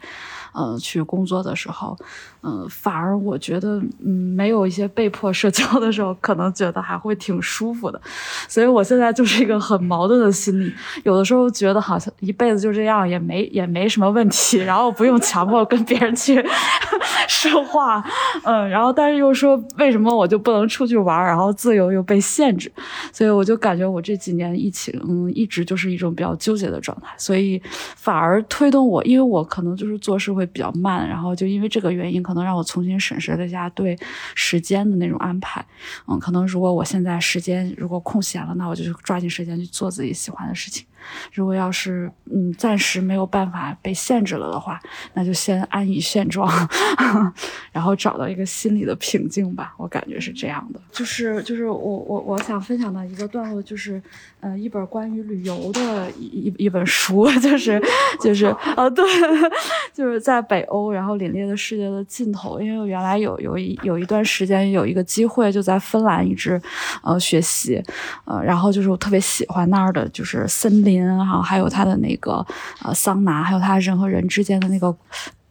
[0.53, 1.97] 呃，去工作的时候，
[2.41, 8.01] 嗯，反而我觉得嗯，没有一些被迫社交的时候，可能觉得还会挺舒服的，
[8.47, 10.73] 所以我现在就是一个很矛盾的心理，
[11.03, 12.13] 有的时候觉得好像。
[12.19, 16.41] 一辈子就这样也没也没什么问题，然后不用强迫跟别人去
[17.27, 18.03] 说话，
[18.43, 22.71] 嗯，然后但是又说为什么我就不能出去玩，然后自由又被限制，
[23.11, 27.61] 所以我就感觉我这几年疫情，嗯，一直就是一种比较纠结的状态，所以
[27.95, 33.97] 反而推动我，因为我可能就是做事会比较慢，然后就因为这个原因，可能让我重新审视了一下对
[34.33, 35.63] 时间的那种安排，
[36.07, 40.85] 嗯，可能如果我现在时间如果空闲了，那我就抓紧时间去做自己喜欢的事情。
[41.31, 44.79] 如果要是嗯暂时没有办法被限制了的话，
[45.13, 46.49] 那就先安于现状，
[47.71, 49.73] 然后找到一个心理的平静吧。
[49.77, 50.79] 我感觉是这样的。
[50.91, 54.01] 就是就是我我我想分享的一个段落，就是
[54.43, 57.81] 呃一本关于旅游的一一一本书， 就是
[58.21, 59.03] 就是呃对，
[59.93, 62.59] 就是在北欧，然后凛冽的世界的尽头。
[62.59, 66.61] 因为我原来有有一有一段时间有一个机会就在芬兰一直
[67.01, 67.81] 呃学习，
[68.25, 71.03] 呃然后就是我特别喜欢那儿的就是森林。
[71.25, 72.45] 哈，还有他的那个
[72.83, 74.93] 呃桑拿，还有他人和人之间的那个。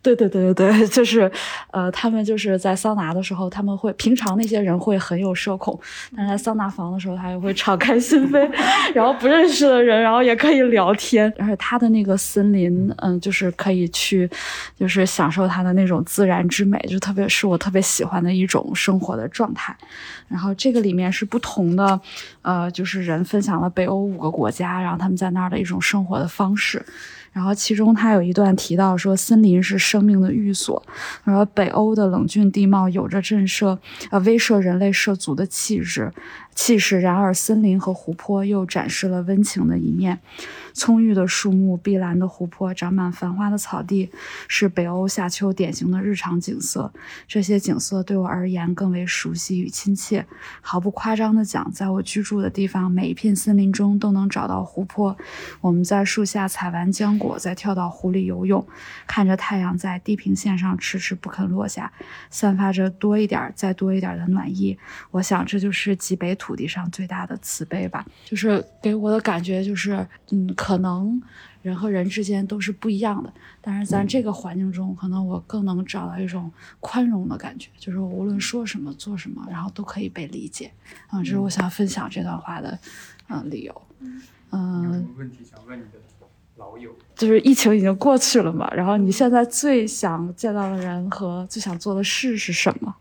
[0.03, 1.30] 对对对对对， 就是，
[1.70, 5.78] 呃，他们就是在桑拿的时候，他们会平常那些人会很有社恐，
[6.16, 8.50] 但是在桑拿房的时候，他也会敞开心扉，
[8.94, 14.28] 然后不认识的人，然后也可以聊天，而且他的那个森林，嗯，就是可以去，
[14.76, 19.76] 就是享受他的那种自然之美，就特别是我特别喜欢的一种生活的状态。
[20.26, 22.00] 然后这个里面是不同的，
[22.42, 26.84] 呃，就是人分享了北欧五个国家，然后他们在那儿的一种生活的方式。
[27.33, 30.83] 然后其中他有一段提到说，森林是生命的寓所。
[31.24, 33.78] 而，北欧的冷峻地貌有着震慑、
[34.11, 36.12] 呃威慑人类涉足的气势。
[36.55, 40.18] 气势，然而森林和湖泊又展示了温情的一面。
[40.74, 44.10] 葱郁的树木、碧蓝的湖泊、长满繁花的草地，
[44.48, 46.92] 是北欧夏秋典型的日常景色。
[47.28, 50.26] 这些景色对我而言更为熟悉与亲切。
[50.60, 55.16] 毫不夸张地讲，在我居住的地方，每一片森林中都能找到湖泊。
[55.60, 58.66] 我们在树下采完浆果，再跳到湖里游泳，
[59.06, 61.92] 看着太阳在地平线上迟迟不肯落下，
[62.28, 64.76] 散发着多一点、再多一点的暖意。
[65.12, 66.32] 我想，这就是极北。
[66.42, 71.20] 土地上最大的慈悲吧，就是给我的感觉就是，嗯，可能
[71.60, 76.48] 人和人之间都是不一样的，但是在这个环境中，可能我更能找到一种
[76.78, 80.70] 宽容的感觉，就是我无论说什么做什么，然后都可以被理解。
[81.08, 82.78] 啊，这是我想分享这段话的，
[83.28, 83.82] 嗯，理由。
[84.52, 84.84] 嗯。
[84.84, 85.98] 有什么问题想问你的
[86.56, 86.94] 老友？
[87.16, 92.94] 就是疫情已经过去了嘛，然后你现在最想见到的人和最想做的事是什么？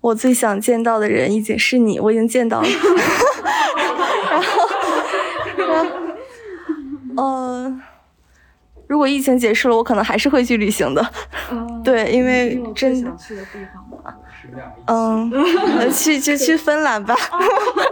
[0.00, 2.68] 我最想见到的人已经是你，我已经见到了。
[4.30, 4.63] 然后，
[7.16, 7.80] 呃，
[8.86, 11.06] 如果疫情结束了，我可能还是会去旅行的。
[11.82, 13.84] 对，因为真想去的地方
[14.86, 15.30] 嗯，
[15.90, 17.14] 去就去芬兰吧。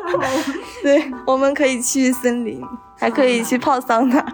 [0.83, 2.63] 对，我们可以去森林，
[2.99, 4.25] 还可以去泡桑拿。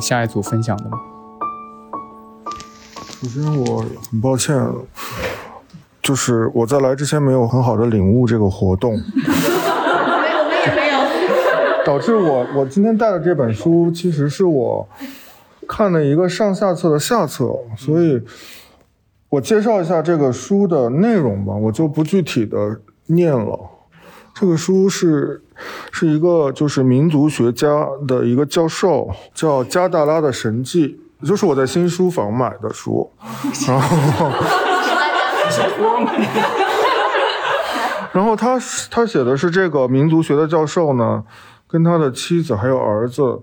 [0.00, 0.98] 下一组分享的吗？
[3.22, 4.54] 首先，我很抱歉，
[6.02, 10.98] 就是我在来之前没有很好的领悟这个活动，我们也没有，
[11.84, 14.88] 导致我我今天带的这本书其实是我
[15.66, 18.22] 看的一个上下册的下册，所以
[19.30, 23.58] 我介绍一下这个书的内容吧，我就不具体的念了。
[24.34, 25.42] 这个书是
[25.98, 33.10] 是一个就是民族学家的一个教授，叫加达拉的神迹，就是我在新书房买的书，
[33.66, 34.30] 然后。
[38.12, 38.58] 然后他
[38.90, 41.24] 他写的是这个民族学的教授呢，
[41.66, 43.40] 跟他的妻子还有儿子，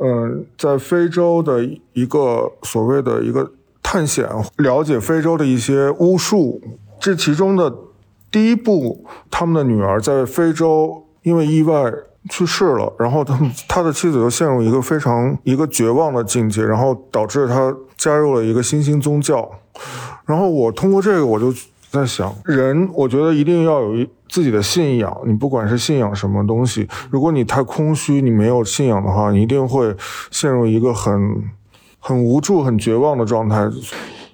[0.00, 3.50] 嗯，在非洲的一个所谓的一个
[3.82, 4.28] 探险，
[4.58, 6.60] 了解非洲的一些巫术。
[7.00, 7.74] 这其中的
[8.30, 11.92] 第一步，他们的女儿在非洲因为意外
[12.28, 19.50] 去世了，然后他他的妻子又陷入一个非常一个绝望的境界，然后导致他加入了一个新兴宗教。
[20.26, 21.52] 然后我通过这个，我就。
[21.92, 25.12] 在想人，我觉得一定要有一自己的信仰。
[25.26, 29.92] 你不管是信仰什么东西，如果你太空虚，你没有信仰的话，你一定会
[30.30, 31.50] 陷入一个很
[31.98, 33.68] 很无助、很绝望的状态。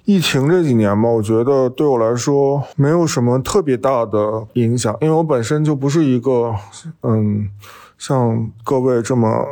[0.07, 6.55] 疫情这几年吧，我觉得对我来说没有什么特别大的影响，因为我本身就不是一个
[7.03, 7.49] 嗯，
[7.97, 9.45] 像各位这么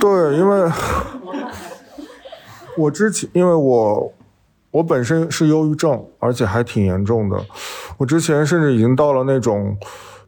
[0.00, 0.72] 对，因为
[2.78, 4.12] 我之前因为我。
[4.70, 7.42] 我本身是忧郁症，而且还挺严重的。
[7.96, 9.74] 我之前甚至已经到了那种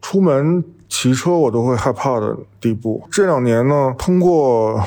[0.01, 3.03] 出门骑车我都会害怕的地步。
[3.11, 4.83] 这两年呢，通过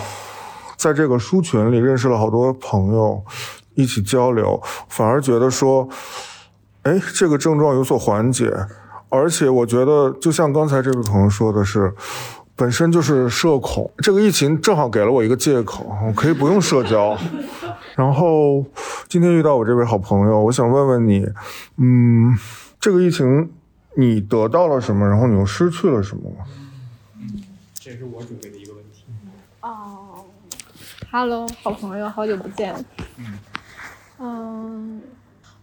[0.85, 3.25] 在这个书群里认识了好多朋友，
[3.73, 5.89] 一起交流，反而觉得说，
[6.83, 8.53] 哎，这个症状有所缓解。
[9.09, 11.95] 而且我觉得，就像刚才这位朋友说的是，
[12.55, 17.17] 本身就是社恐，这个疫情正好给了我一个借口，我可以不用社交。
[17.95, 18.63] 然后
[19.09, 21.27] 今天遇到我这位好朋友，我想问问你，
[21.79, 22.37] 嗯，
[22.79, 23.51] 这个疫情
[23.97, 26.31] 你得到了什么，然后你又失去了什么？
[27.23, 28.64] 嗯，这是我准备的。
[31.15, 32.75] ，Hello，好朋友，好久不见。
[33.19, 33.39] 嗯，
[34.19, 35.01] 嗯，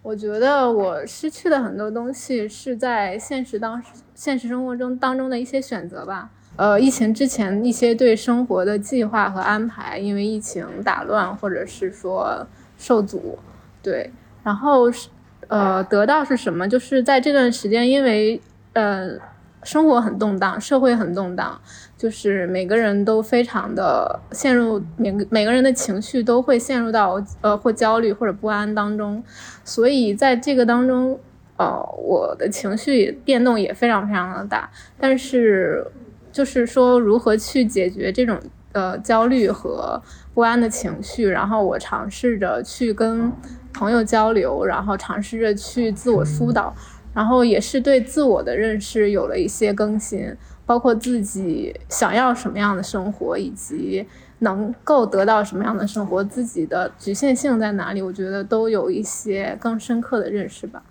[0.02, 3.84] 我觉得我失去的很多东西是在现实当
[4.16, 6.30] 现实生活中当中的一些选择吧。
[6.56, 12.48] 呃，疫情之前一些对生活的计划和安排，因为疫情打乱或者是说
[12.78, 13.38] 受阻，
[13.84, 14.10] 对。
[14.44, 15.10] 然后是
[15.50, 16.66] 呃，得到是什么？
[16.70, 18.42] 就是在这段时间，因为
[18.72, 19.18] 呃，
[19.64, 21.60] 生活很动荡，社会很动荡，
[21.98, 29.24] 就是每个人都非常的陷入每个每个人的情绪都会陷入到呃或焦虑或者不安当中，
[29.64, 31.20] 所以在这个当中，
[31.58, 35.86] 呃，我的情绪变动也非常非常的大，但是。
[36.34, 38.40] 就是说，如何去解决这种
[38.72, 40.02] 呃焦虑和
[40.34, 41.28] 不安的情绪？
[41.28, 43.30] 然后我尝试着去跟
[43.74, 46.74] 朋友交流，然后尝试着去自我疏导，
[47.14, 50.34] 然后也是对自我的认识有了一些更新，
[50.66, 54.06] 包括自己想要什么样的生活，以及
[54.40, 58.02] 能够得到什么样的生活，自己的局限性在哪里？
[58.02, 60.82] 我觉得都有一些更深刻的认识吧。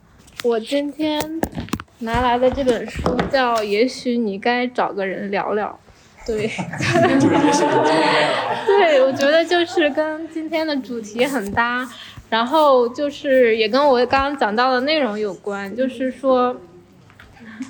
[0.44, 1.40] 我今天。
[2.02, 5.78] 拿来的这本书叫《也许你该找个人聊聊》，
[6.26, 6.48] 对，
[8.66, 11.86] 对，我觉得就是跟今天的主题很搭，
[12.30, 16.58] 然后就是也跟我刚刚讲到的内容有关，就是说，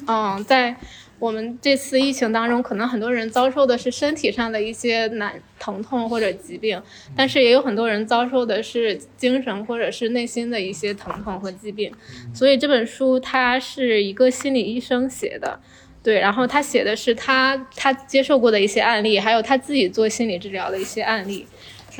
[0.06, 0.76] 嗯，在。
[1.18, 6.82] 我们这次疫情当中，可能很多人遭受的是身体上的一些难疼痛或者疾病，
[7.14, 11.92] 但是也有很多人遭受的是精神或者是内心的一些疼痛和疾病。
[12.32, 15.60] 所以这本书它是一个心理医生写的，
[16.02, 21.46] 对，然后他写的是他他接受过的一些案例，还有他自己做心理治疗的一些案例。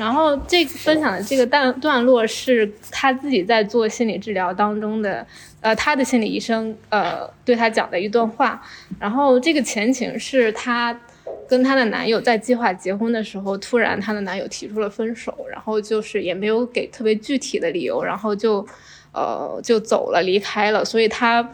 [0.01, 5.23] 然后这分享的这个段段落是他自己在做心理治疗当中的，
[5.59, 8.59] 呃，他的心理医生呃对他讲的一段话。
[8.99, 10.99] 然后这个前情是她
[11.47, 18.65] 跟她的男友在计划结婚的时候，突然她的男友提出了分手，然后就是也没有给特别具体的理由，然后就
[19.13, 20.83] 呃就走了离开了。
[20.83, 21.47] 所以她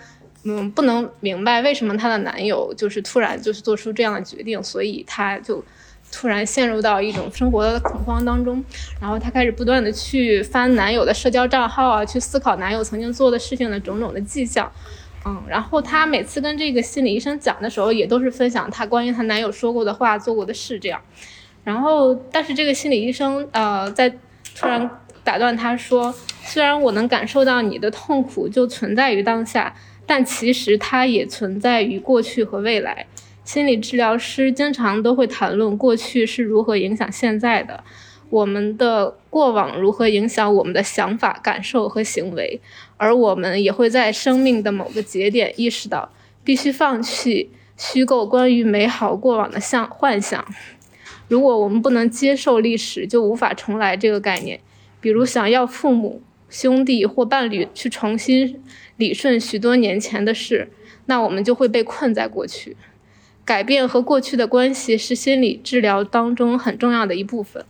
[0.46, 5.62] 嗯不能明白为什么她的男友就是突然就是做出这样的决定，所以她就。
[6.12, 8.64] 突然陷入到一种生活的恐慌当中，
[9.00, 14.72] 然后她开始不断的去翻男友的社交账号啊，去思考男友曾经做的事情的种种的迹象，
[15.26, 21.00] 嗯，然后她每次跟这个心理医生讲的时候，也都是分享她关于她男友说过的话、做过的事这样，
[21.64, 24.10] 然后但是这个心理医生呃在
[24.56, 24.90] 突然
[25.24, 33.06] 打断她说，虽然我能感受到你的痛苦就存在于当下，但其实它也存在于过去和未来。
[33.48, 37.82] 心理治疗师经常都会谈论过去是如何影响现在的，
[38.30, 42.60] 我们的过往如何影响我们的想法、感受和行为，
[42.98, 46.12] 而我们也会在生命的某个节点意识到，
[46.44, 50.46] 必须放弃虚构关于美好过往的像幻想。
[51.30, 54.60] 如果我们不能接受历史，就无法重来这个概念。
[55.00, 58.62] 比如想要父母、兄弟或伴侣去重新
[58.98, 60.70] 理顺许多年前的事，
[61.06, 62.76] 那我们就会被困在过去。
[63.48, 67.64] 改变和过去的关系是心理治疗当中很重要的一部分，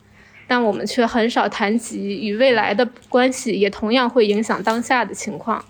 [0.47, 5.63] 但我们却很少谈及与未来的关系，也同样会影响当下的情况。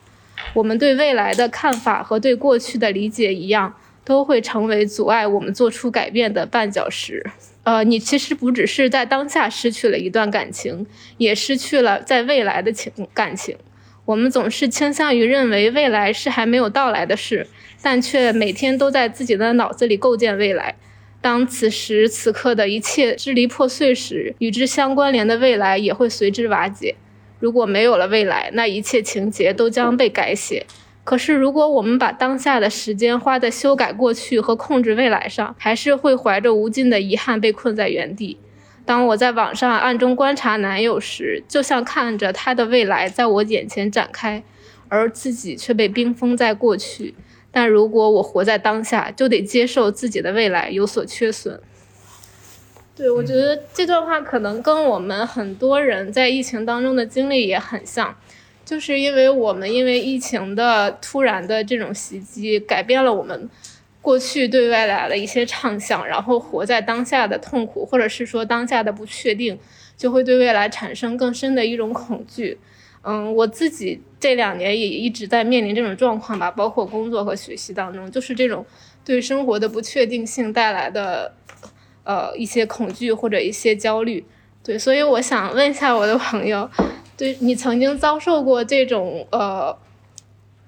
[0.53, 7.21] 我们对未来的看法和对过去的理解一样，都会成为阻碍我们做出改变的绊脚石。
[7.63, 10.87] 呃，你其实不只是在当下失去了一段感情，
[11.17, 13.57] 也失去了在未来的情感情。
[14.05, 17.45] 我们总是倾向于认为未来是还没有到来的事，
[17.81, 20.75] 但却每天都在自己的脑子里构建未来。
[21.19, 26.95] 当此时此刻的一切支离破碎时，与之相关联的未来也会随之瓦解。
[27.39, 30.65] 如果没有了未来，那一切情节都将被改写。
[31.03, 38.37] 可是，如果我们把当下的时间花在修改过去和控制未来上，还是会怀着无尽的遗憾被困在原地。
[38.85, 44.43] 当我在网上暗中观察男友时，就像看着他的未来在我眼前展开，
[44.89, 47.13] 而自己却被冰封在过去。
[47.59, 51.59] 但如果我活在当下，就得接受自己的未来有所缺损。
[52.95, 58.15] 对，我觉得这段话可能跟我们很多人在疫情当中的经历也很像。
[58.63, 63.49] 就是因为我们因为疫情的突然的这种袭击，改变了我们
[64.03, 69.57] 过去对未来的一些畅想，然后活在当下的痛苦，或者是说当下的不确定，
[69.97, 72.59] 就会对未来产生更深的一种恐惧。
[73.09, 78.65] 嗯，我自己这两年也一直在面临这种状况吧，包括工作和学习当中，就是这种
[79.05, 81.33] 对生活的不确定性带来的
[82.03, 84.25] 呃一些恐惧或者一些焦虑。
[84.61, 86.69] 对，所以我想问一下我的朋友。
[87.15, 89.75] 对你曾经遭受过这种呃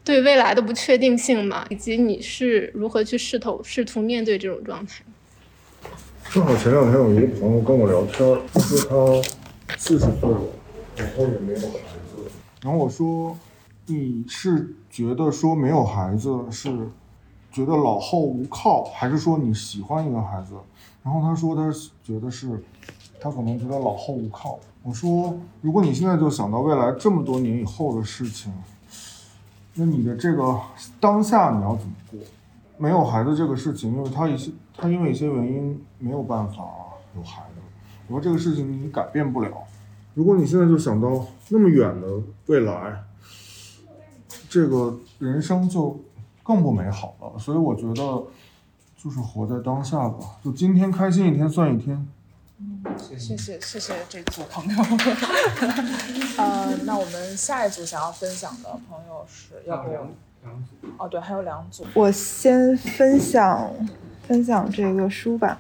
[0.03, 1.65] 对未来的不确定性吗？
[1.69, 5.03] 以及你是如何去试图试图面对这种状态？
[6.31, 8.17] 正好前两天有一个朋友跟我聊天，
[8.53, 9.21] 说
[9.67, 10.41] 他四十岁了，
[10.95, 11.59] 然后也没有。
[12.61, 13.37] 然后我说，
[13.85, 16.89] 你是觉得说没有孩子是
[17.51, 20.55] 觉得老后无靠，还是说你喜欢一个孩子？
[21.01, 21.71] 然后他说他
[22.03, 22.61] 觉得是，
[23.19, 24.59] 他可能觉得老后无靠。
[24.83, 28.53] 我说，如果你现在就想到未来这么多年以后的事情，
[29.75, 30.59] 那你的这个
[30.99, 32.19] 当下你要怎么过？
[32.77, 36.63] 没有孩子这个事情，因为他一些他因为一些原因没有办法
[37.15, 37.61] 有孩子。
[38.07, 39.49] 我说这个事情你改变不了。
[40.19, 42.07] 如果你现在就想到那么远的
[42.47, 43.01] 未来，
[44.49, 45.97] 这个人生就
[46.43, 47.39] 更不美好了。
[47.39, 48.23] 所以我觉得，
[49.01, 52.05] 就是活在当下吧，就今天开心一天算一天。
[52.97, 54.83] 谢谢谢谢这组朋友。
[56.37, 60.87] 呃，那我们下一组想要分享的朋友是要不两组？
[60.97, 61.85] 哦，对，还有两组。
[61.93, 63.71] 我先分享
[64.27, 65.57] 分享这个书吧。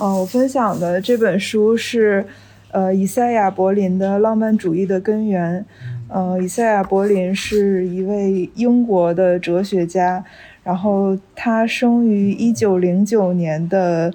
[0.00, 2.26] 嗯，我分享的这本书是
[2.72, 5.60] 呃以赛亚·柏林的《浪漫主义的根源》。
[6.08, 10.24] 呃，以赛亚·柏林是一位英国的哲学家，
[10.62, 14.12] 然后他生于一九零九年的。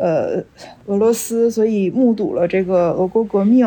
[0.00, 0.40] 呃，
[0.86, 3.66] 俄罗斯，所以目睹了这个俄国革命，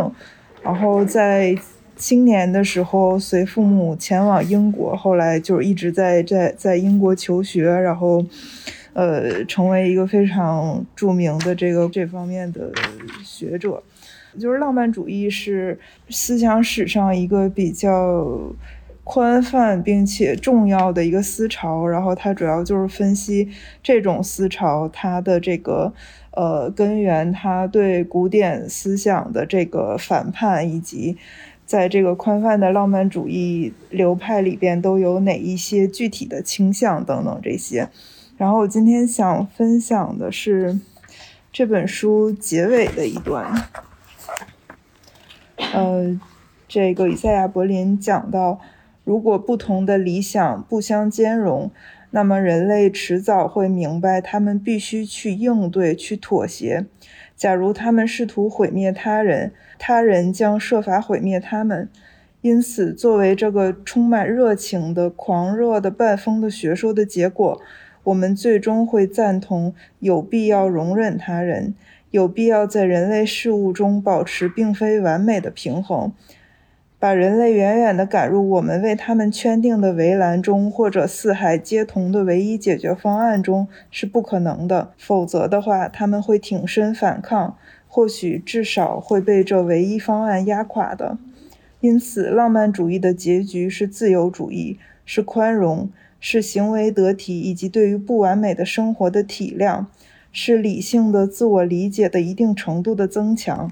[0.63, 1.53] 然后在
[1.97, 8.25] 青年的时候随父母前往英国，后来就是一直在在在英国求学，然后
[8.93, 12.71] 呃成为一个非常著名的这个这方面的
[13.25, 13.83] 学者。
[14.39, 15.79] 就是浪漫主义是
[16.09, 18.53] 思想史上一个比较
[19.03, 23.49] 宽泛并且重要的一个思潮，然后它主要就是分析
[23.81, 25.93] 这种思潮它的这个。
[26.33, 31.17] 呃，根源它对古典思想的这个反叛，以及
[31.65, 37.89] 在这个宽泛的浪漫主义流派里边都有哪一些具体的倾向等等这些。
[38.37, 40.79] 然后我今天想分享的是
[41.51, 43.53] 这本书结尾的一段。
[45.73, 46.19] 呃，
[46.67, 48.59] 这个以赛亚·柏林讲到，
[49.03, 51.71] 如果不同的理想不相兼容。
[52.13, 56.85] 那么，人类迟早会明白，他们必须去应对、去妥协。
[57.37, 61.87] 假如他们试图毁灭他人，他人将设法毁灭他们。
[62.41, 67.61] 因此，作为这个充满热情的、狂热的、半疯的学说的结果，
[68.03, 71.73] 我们最终会赞同有必要容忍他人，
[72.11, 76.13] 有必要在人类事物中保持并非完美的平衡。
[76.99, 84.91] 把人类远远地赶入我们为他们圈定的围栏中，或者四海皆同的唯一解决方案中是不可能的。
[84.99, 87.57] 否则的话，他们会挺身反抗，
[87.87, 91.17] 或许至少会被这唯一方案压垮的。
[91.79, 95.89] 因此，浪漫主义的结局是自由主义，是宽容，
[96.19, 99.85] 是行为得体以及对于不完美的生活的体谅，
[100.31, 103.71] 是理性的自我理解的一定程度的增强。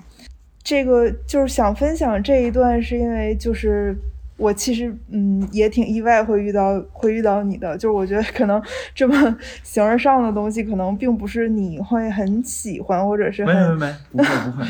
[0.62, 3.96] 这个就是想分享这一段，是因为就是
[4.38, 8.62] 我其实嗯也挺意外会遇到会遇到你的，就是我觉得可能
[8.94, 14.66] 这么 形而上的东西，可能并不是你会很喜欢或者是没没没不会不会。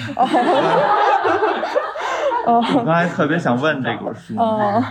[2.46, 4.36] 哦， 我刚才特别想问这个书。
[4.38, 4.82] 哦，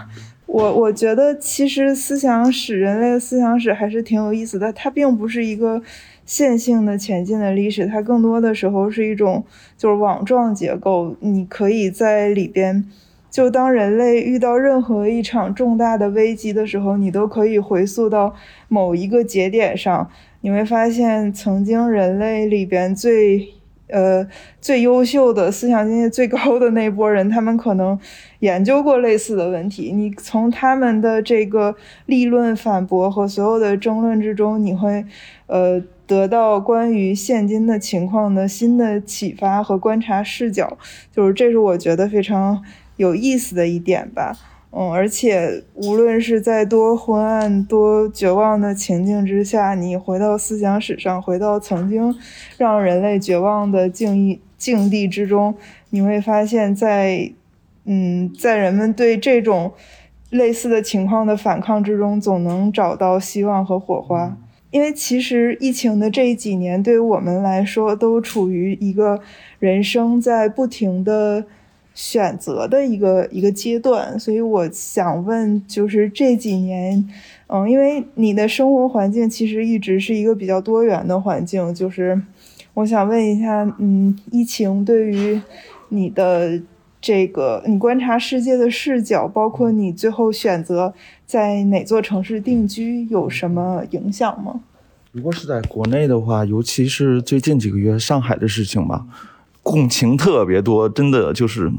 [0.47, 5.81] 我我觉得其实思想史，人类的思想史还是挺有意思的，它并不是一个。
[6.29, 9.43] 线性的前进的历史，它更多的时候是一种
[9.79, 11.17] 就是网状结构。
[11.21, 12.85] 你可以在里边，
[13.31, 18.35] 就当人类遇到任何一场重大的危机的时候，你都可以回溯到
[18.69, 20.11] 某一个节点上，
[20.43, 23.49] 你会发现曾经人类里边最
[23.89, 24.29] 呃
[24.61, 27.99] 最优秀的思想境界最高的那波人，他们可能
[28.41, 29.93] 研究过类似的问题。
[29.93, 31.75] 你从他们的这个
[32.05, 35.07] 立论反驳和所有的争论之中，你会
[35.47, 35.83] 呃。
[36.09, 40.79] 得到关于现今的情况的新的启发和观察视角，
[41.15, 42.65] 就是这是我觉得非常
[42.97, 44.35] 有意思的一点吧。
[44.71, 52.15] 嗯，而且无论是在多昏暗、多绝望的情境之下，你回到思想史上，回到曾经
[52.57, 55.55] 让人类绝望的境遇境地之中，
[55.91, 57.33] 你会发现，在
[57.85, 59.73] 嗯，在人们对这种
[60.31, 64.37] 类似的情况的反抗之中，总能找到希望和火花。
[64.71, 69.21] 因为其实疫情的这几年，对于我们来说，都处于一个
[69.59, 71.45] 人生在不停的
[71.95, 77.09] 选择的一个一个阶段，所以我想问，就是这几年，
[77.47, 82.21] 嗯，因为你的生活环境其实一直是一个比较多元的环境，就是
[82.75, 85.41] 我想问一下，嗯，疫情对于
[85.89, 86.61] 你的
[87.01, 90.95] 这个你观察世界的视角，包括你最后选择。
[91.29, 94.61] 在哪座城市定居有什么影响吗？
[95.13, 99.05] 如果是在国内的话，尤其是最近几个月上海的事情吧，
[99.63, 101.71] 共情特别多，真的就是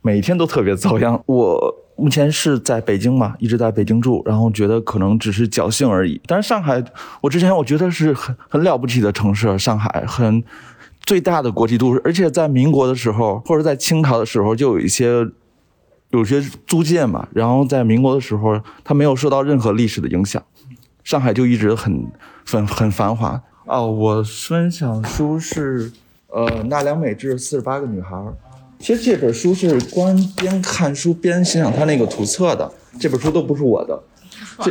[0.00, 1.22] 每天都特别遭殃。
[1.26, 6.18] 我目前是在北京嘛，一直在北京住，然后觉得可能只是侥幸而已。
[6.26, 6.82] 但是上海，
[7.20, 10.42] 我之前我觉得是很很了不起的城市，上海很
[11.04, 15.28] 最大的国际都市，而且在民国的时候或者在清朝的时候就有一些。
[16.10, 20.44] 有些租界嘛，然后在民国的时候，它没有受到任何历史的影响，
[21.02, 22.06] 上海就一直很
[22.44, 23.42] 很很繁华。
[23.64, 25.90] 哦，我分享书是
[26.28, 28.22] 呃纳凉美智四十八个女孩，
[28.78, 33.98] 其实这本书是光边看书边欣赏它那个图册的，这本书都不是我的。
[34.60, 34.70] 这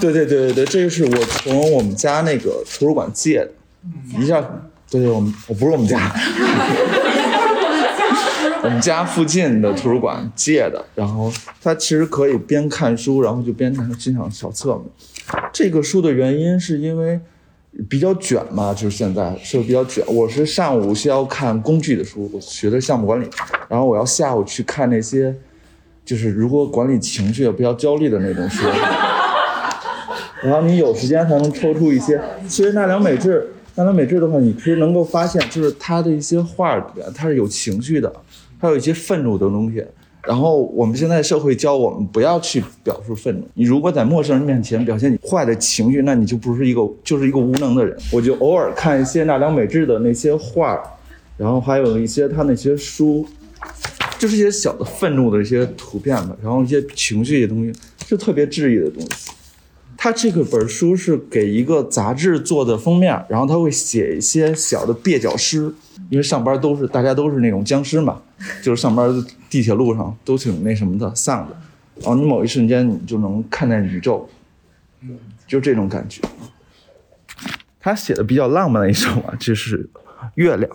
[0.00, 3.52] 对对对对对，这个是我从我们家那个图书馆借的，
[4.20, 4.44] 一下
[4.92, 5.98] 对对，我们我不是我们家。
[8.62, 14.84] 我们家附近的图书馆借的，然后他其实可以边看书，然后就边欣赏小册子。
[15.52, 17.18] 这个书的原因是因为
[17.88, 20.04] 比较卷嘛，就是现在是比较卷。
[20.06, 23.28] 我是上午需要看工具的书，我学的项目管理，
[23.68, 25.34] 然后我要下午去看那些
[26.04, 28.64] 就是如何管理情绪、不要焦虑的那种书。
[30.44, 32.20] 然后你有时间才能抽出一些。
[32.48, 38.12] 其实奈良美智，纳凉美智的话，你其实能够发现，就是他的一些画里边，他是有情绪的。
[38.58, 39.84] 还有一些愤怒的东西，
[40.22, 43.48] 然后我们现在社会教我们不要去表述愤怒。
[43.54, 47.98] 你如果在陌生人面前表现你坏的情绪，那你就不是一个，就是一个无能的人。
[48.12, 50.80] 我就偶尔看一些纳良美智的那些画，
[51.36, 53.26] 然后还有一些他那些书，
[54.16, 57.72] 就是一些小的愤怒的一些图片吧，然后一些情绪的东西，
[58.06, 59.32] 就特别治愈的东西。
[60.04, 65.72] 他这个本书是给一个杂志做的封面，然后他会写一些小的蹩脚诗。
[66.10, 68.20] 因为上班都是大家都是那种僵尸嘛，
[68.60, 69.08] 就是上班
[69.48, 71.56] 地铁路上都挺那什么的丧的，
[72.00, 74.28] 然后你某一瞬间你就能看见宇宙，
[75.46, 76.20] 就这种感觉。
[77.78, 79.88] 他写的比较浪漫的一首啊，就是
[80.34, 80.68] 月亮。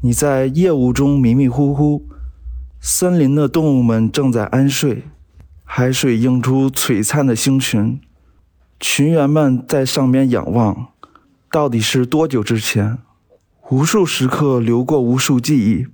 [0.00, 2.02] 你在夜雾中迷迷糊糊，
[2.80, 5.04] 森林的动物们正在安睡，
[5.62, 8.00] 海水映出璀璨的星群，
[8.78, 10.88] 群员们在上面仰望，
[11.50, 12.98] 到底是多久之前？
[13.70, 15.86] 无数时刻流过，无数记忆，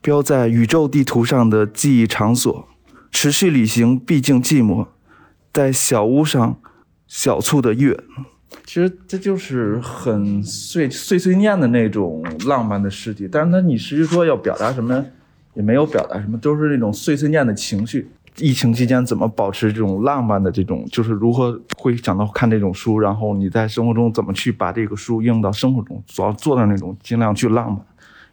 [0.00, 2.68] 标在宇宙地图上的记忆场所。
[3.10, 4.88] 持续旅行，毕竟寂寞。
[5.52, 6.58] 在小屋上，
[7.06, 7.98] 小簇的月。
[8.66, 15.04] 其实这就是很碎碎碎念的那种浪漫的诗体，但是它你实际说要表达什么，
[15.54, 18.10] 也没有表达什么，都是那种碎碎念的情绪。
[18.38, 27.80] 疫情期间怎么保持这种浪漫的这种，就是如何会想到看这种书，然后你在生活中怎么去把这个书应用到生活中，主要做到那种尽量去浪漫。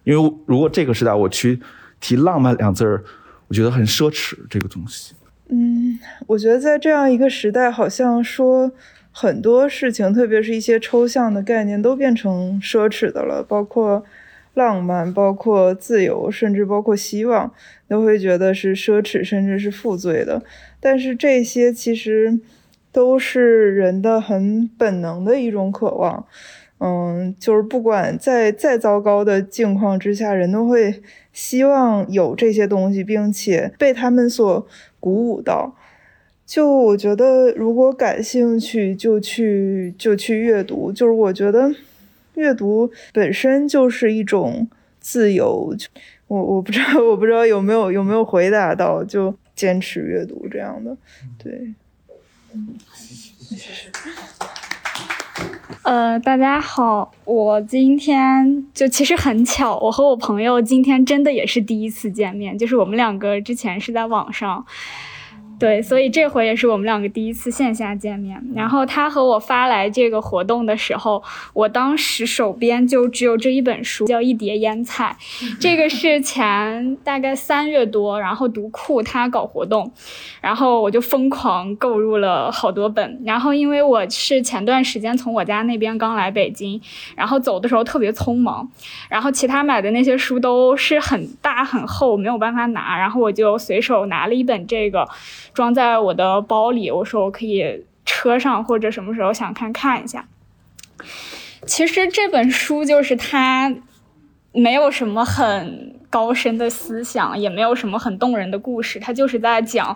[0.04, 1.60] 因为如果这个时代我去
[2.00, 3.04] 提浪漫两字儿，
[3.48, 5.14] 我觉得很奢侈这个东西。
[5.50, 8.72] 嗯，我觉得在这样一个时代，好像说
[9.12, 14.04] 很多事情，特别是一些抽象的概念，都变成奢侈的了，包括
[14.54, 17.52] 浪漫，包括自由，甚至包括希望，
[17.88, 20.42] 都会觉得是奢侈，甚至是负罪的。
[20.80, 22.40] 但是这些其实
[22.92, 26.26] 都是人的很本能的一种渴望。
[26.84, 34.68] 嗯，就是不管在再糟糕的境况之下，人都会希望有这些东西，并且被他们所
[35.00, 35.76] 鼓舞到。
[36.44, 40.92] 就我觉得，如果感兴趣，就去就去阅读。
[40.92, 41.72] 就是我觉得，
[42.36, 44.68] 阅读本身就是一种
[45.00, 45.76] 自由。
[46.28, 50.96] 我我不知道，我不知道有没有有没有回答到，就坚持阅读这样的。
[51.38, 51.74] 对，
[52.54, 52.76] 嗯，
[55.84, 64.66] 呃，大家好，我今天就其实很巧，我和我朋友今天真的也是第一次见面，就是我们两个之前是在网上。
[65.62, 68.44] 对，所以这回也是我们两个第一次线下见面。
[68.56, 71.22] 然后他和我发来这个活动的时候，
[71.54, 75.16] 我当时手边就只有这一本书，叫《一碟腌菜》。
[75.60, 79.94] 这个是前大概三月多，然后读库他搞活动，
[80.42, 83.22] 然后我就疯狂购入了好多本。
[83.24, 86.82] 然后因为我是前段时间从我家那边刚来北京，
[87.16, 88.68] 然后走的时候特别匆忙，
[89.10, 95.08] 然后其他买的那些书都是很大很厚，没有办法拿，然后我就随手拿了一本这个。
[95.54, 100.28] 装在我的包里，我说我可以车上或者什么时候想看看一下。
[101.66, 103.74] 其实这本书就是它
[104.52, 109.96] 没有什么很高深的思想，也没有什么很动人的故事，它就是在讲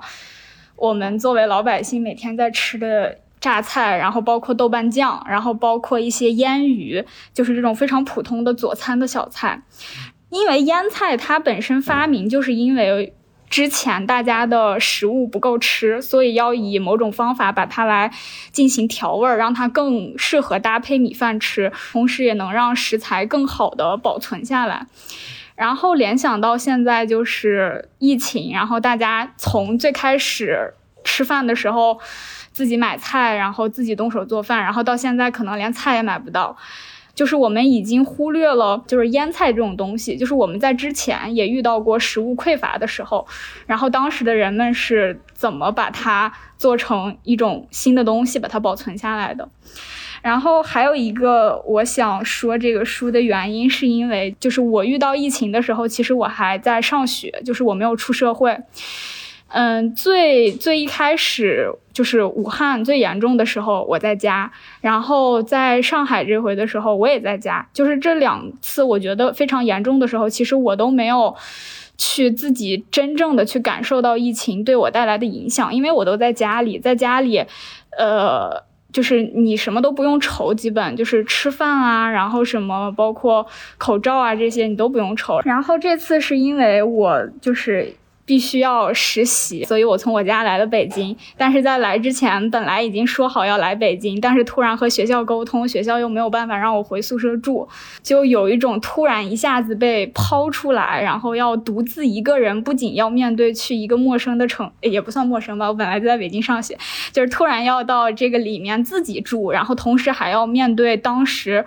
[0.75, 7.03] 我们作为老百姓每天在吃的榨菜，然后包括豆瓣酱，然后包括一些腌鱼，
[7.33, 9.63] 就是这种非常普通的佐餐的小菜。
[10.29, 13.13] 因为腌菜它本身发明就是因为。
[13.55, 18.11] 之前大家的食物不够吃，所以要以某种方法把它来
[18.51, 24.87] 进行调味儿，让它更适合搭配米饭吃，同时也能让食材更好的保存下来。
[25.55, 30.73] 然后联想到现在就是疫情，然后大家从最开始
[31.05, 31.97] 吃饭的时候
[32.51, 36.57] 自己买菜，然后自己动手做饭，然后到现在可能连菜也买不到。
[37.15, 40.15] 就是我们已经忽略了，就是腌菜这种东西。
[40.17, 43.25] 就是我们在之前也遇到过食物匮乏的时候，
[43.65, 49.49] 然后当时的人们是怎么把它做成一种新的东西，把它保存下来的。
[50.21, 58.59] 然后还有一个我想说这个书的原因，是因为就是我遇到疫情的时候，其实我还在上学，就是我没有出社会。
[59.47, 64.49] 嗯，最最一开始就是武汉最严重的时候，我在家；
[64.81, 67.65] 然后在上海这回的时候，我也在家。
[67.71, 71.33] 就是这两次我觉得非常严重的时候，其实我都没有
[71.95, 77.45] 去自己真正的去感受到疫情对我带来的影响，因为我都在家里，在家里，
[77.97, 83.45] 呃，就是你什么都不用愁，基本就是吃饭啊，然后什么包括
[83.77, 85.39] 口罩啊这些你都不用愁。
[85.45, 87.93] 然后这次是因为我就是。
[88.25, 91.15] 必须要实习，所以我从我家来了北京。
[91.37, 97.67] 但是在来之前，本来已经说好要来北京，但是突然和学校沟通，学校又没有办法让我回宿舍住，
[98.01, 106.75] 就有一种突然一下子被抛出来，然后要独自一个人，不仅要面对去一个陌生的城，也不算陌生吧，我本来就在北京上学，
[107.11, 111.63] 就是突然要到这个里面自己住，然后同时还要面对当时。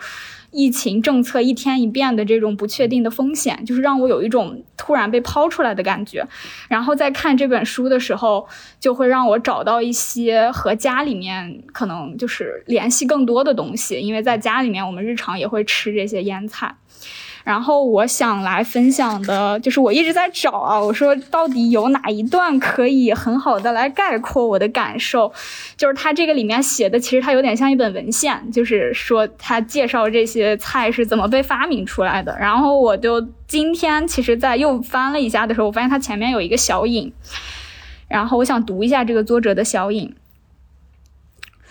[0.50, 6.26] 疫情政策一天一变的这种不确定的风险，就是让我有一种突然被抛出来的感觉。
[6.68, 8.48] 然后在看这本书的时候，
[8.80, 16.74] 就会让我找到一些和家里面可能就是联系更多的东西，因为在家里面我们日常也会吃这些腌菜。
[17.48, 25.32] 然后我想来分享的，就是我一直在找啊，我说到底有哪一段可以很好的来概括我的感受？
[25.74, 32.36] 就是它这个里面写的，其实它有点像一本文献，就是说它介绍这些菜是怎么被发明出来的。
[32.38, 37.10] 然后我就今天其实，在又翻了一下的时候，我发现它前面有一个小引，
[38.08, 40.14] 然后我想读一下这个作者的小引。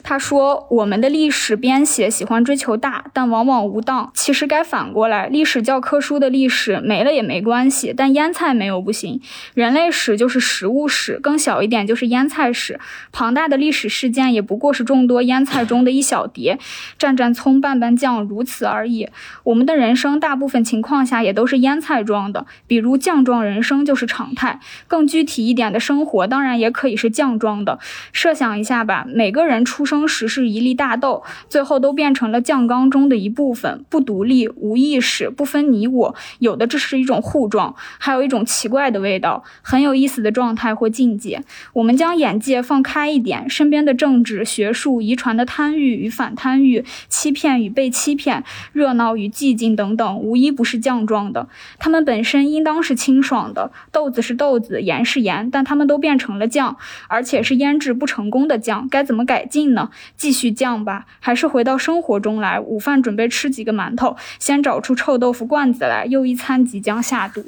[0.09, 4.09] 他说：“我们的历史编写喜欢追求大，但往往无当。
[4.13, 9.19] 其实该反过来，历史教科书的历史没了也没关系，但腌菜没有不行。
[9.53, 12.79] 人类史就是食物史，更小一点就是腌菜史。
[13.11, 16.57] 庞大的历史事件也不过是众多腌菜中的一小碟，
[16.97, 19.09] 蘸蘸葱，拌拌酱，如此而已。
[19.43, 24.61] 我们的人生大部分情况下也都是腌菜状的，比如酱状人生就是常态。
[24.87, 27.79] 更具体一点的生活，当然也可以是酱状的。
[28.13, 41.41] 设想一下吧，每个人出生。”生时是一粒大豆，最后都变成了酱缸中的一部分，不独立、无意识、不分你我，有的这是一种糊状，还有一种奇怪的味道，很有意思的状态或境界。
[41.73, 48.43] 我们将眼界放开一点，身边的政治、学术、遗传的贪欲与反贪欲，欺骗与被欺骗，
[48.73, 51.47] 热闹与寂静等等，无一不是酱状的。
[51.79, 56.77] 它们本身应当是清爽的，豆子是豆子，盐是盐，但它们都变成了酱，
[57.07, 58.87] 而且是腌制不成功的酱。
[58.89, 59.86] 该怎么改进呢？
[60.15, 62.59] 继续降吧，还是回到生活中来？
[62.59, 67.45] 午饭准备吃几个馒头，先找出臭豆腐罐子来，又一餐即将下肚。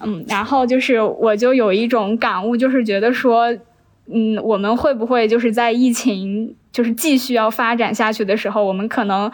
[0.00, 3.50] 嗯，然后就是我就有一种感悟，就是觉得说，
[4.12, 9.30] 嗯，我们会不会就是在疫情就是继续要发展下去的时候，我们可能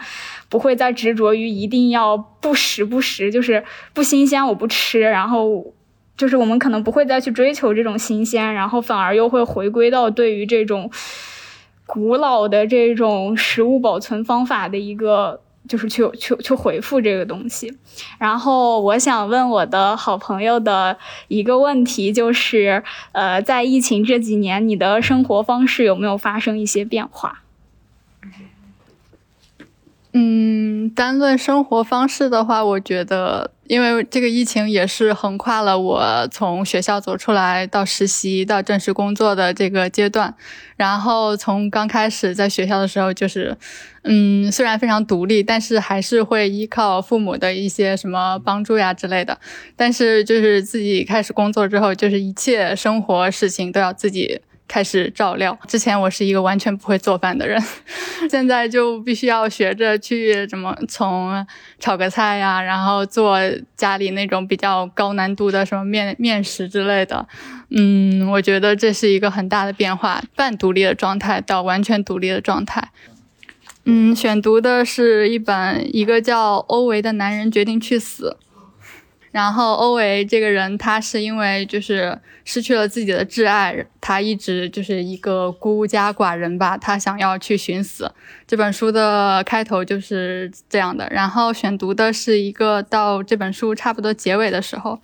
[0.47, 3.63] 不会再执着于一定要不时不食，就是
[3.93, 5.65] 不新鲜我不吃，然后
[6.21, 10.91] 就是我们可能不会再去追求这种新鲜，然后反而又会回归到对于这种
[11.87, 15.41] 古老的这种食物保存方法的一个。
[15.67, 17.71] 就是去去去回复这个东西，
[18.17, 20.97] 然后我想问我的好朋友的
[21.27, 27.43] 一个问题，就是呃，在疫情这几年，你的生活方式有没有发生一些变化？
[30.13, 40.33] 嗯，单论生活方式的话，我觉得，因为这个疫情也是横跨了我从学校走出来到实习到正式工作的这个阶段。
[40.75, 43.57] 然后从刚开始在学校的时候，就是，
[44.03, 49.39] 嗯，虽然非常独立，但是还是会依靠父母的一些什么帮助呀之类的。
[49.75, 54.41] 但是就是自己开始工作之后，就是一切生活事情都要自己。
[54.71, 55.59] 开始照料。
[55.67, 57.61] 之前我是一个完全不会做饭的人，
[58.31, 61.45] 现在就必须要学着去怎么从
[61.77, 63.37] 炒个菜呀，然后做
[63.75, 67.27] 家里那种比较高难度的什么面面食之类的。
[67.69, 72.91] 嗯，我觉得这是一个很大的变化，半独立的状态到完全独立的状态。
[73.83, 78.37] 嗯，选读的是一本一个叫欧维的男人决定去死。
[79.31, 88.11] 然后欧维这个人，他是因为就是失去了自己的挚爱，他一直就是一个孤家寡人吧，他想要去寻死。
[88.45, 91.07] 这本书的开头就是这样的。
[91.09, 94.99] 然后选读的是一个到这本书差不多结尾的时候，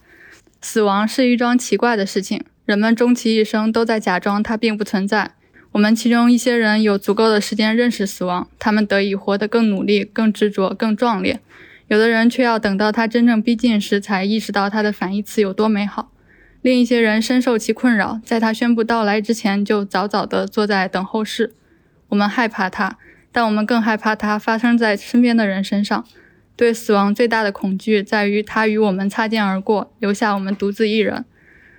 [0.61, 5.31] 死亡是一桩奇怪的事情，人们终其一生都在假装它并不存在。
[5.71, 11.39] 我们其中一些人有足够的时间认识死亡，他们得以活得更努力、更执着、更壮烈。
[11.87, 16.11] 有的人却要等到他真正逼近时，才意识到他的反义词有多美好；
[16.61, 21.53] 另一些人深受其困扰，在他宣布到来之前，就早早地坐在等候室。
[22.09, 22.97] 我们害怕他，
[23.31, 26.05] 但我们更害怕它发生在身边的人身上。
[26.57, 31.23] 对死亡最大的恐惧在于，他与我们擦肩而过，留下我们独自一人。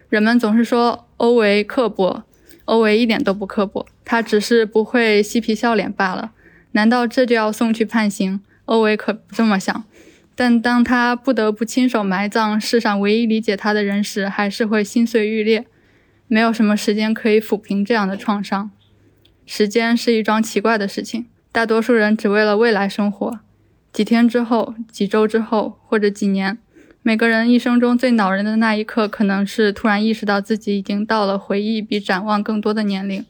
[0.09, 2.23] 人们总是说欧维刻薄，
[2.65, 6.33] 欧维一点都不刻薄，他只是不会嬉皮笑脸罢了。
[6.73, 8.41] 难道这就要送去判刑？
[8.67, 9.85] 欧维可不这么想。
[10.41, 15.67] 但当他不得不亲手埋葬世上唯一理解他的人时，还是会心碎欲裂。
[16.29, 18.71] 没有什么时间可以抚平这样的创伤。
[19.45, 23.41] 时间是一桩奇怪的事情，大多数人只为了未来生活。
[23.93, 26.57] 几天之后，几周之后，或者几年，
[27.03, 33.27] 每个人一生中最恼人的那一刻，可能是突然意识到自己已经到了回忆比展望更多的年龄。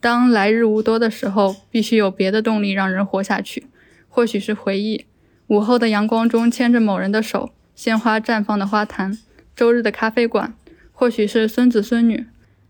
[0.00, 3.68] 当来日无多的时候，必须有别的动力让人活下去，
[4.08, 5.04] 或许是回忆。
[5.50, 9.18] 午后的阳光中牵着某人的手，鲜花绽放的花坛，
[9.56, 10.54] 周日的咖啡馆，
[10.92, 12.24] 或许是孙子孙女，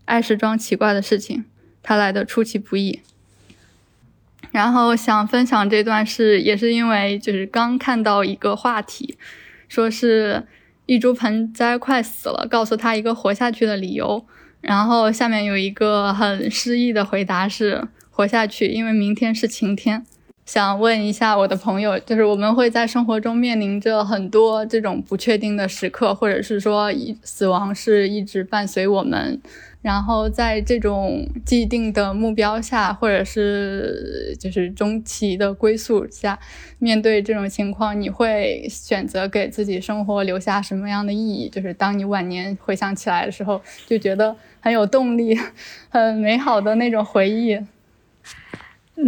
[0.05, 1.45] 爱是桩奇怪的事情，
[1.83, 3.01] 它来的出其不意。
[4.49, 9.15] 然后想分享这段是，也是因为就是刚看到一个话题，
[9.67, 10.47] 说是
[10.87, 14.25] 一株盆栽快死了，告诉他一个活下去的理由。
[14.59, 20.03] 然后下面有一个很诗意的回答是：活下去，因为明天是晴天。
[20.45, 29.39] 想问一下我的朋友，就是我们会在生活中面临着很多这种不确定的时刻，或者是说一死亡是一直伴随我们，
[29.81, 36.37] 然后在这种既定的目标下，或者是就是中期的归宿下，
[36.79, 41.47] 面对这种情况，你会选择给自己生活留下什么样的意义？
[41.47, 45.39] 就是当你晚年回想起来的时候，就觉得很有动力，
[45.89, 47.57] 很美好的那种回忆。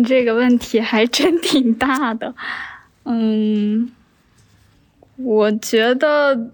[0.04, 2.34] 这个问题还真 挺大的，
[3.06, 3.92] 嗯，
[5.18, 6.50] 我觉得，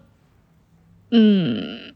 [1.12, 1.94] 嗯，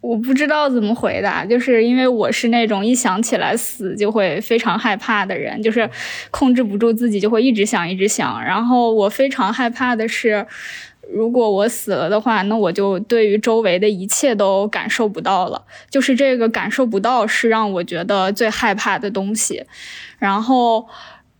[0.00, 5.88] 我不知道怎么回答，就是因为我是那种一想起来死就会非常害怕的人，就是
[6.30, 8.42] 控制不住自己，就会一直想，一直想。
[8.42, 10.46] 然后我非常害怕的是，
[11.12, 15.64] 如果我死了的话，那我就对于周围的一切都感受不到了。
[15.88, 19.64] 就是这个感受不到，是让我觉得最害怕的东西。
[20.18, 20.86] 然后，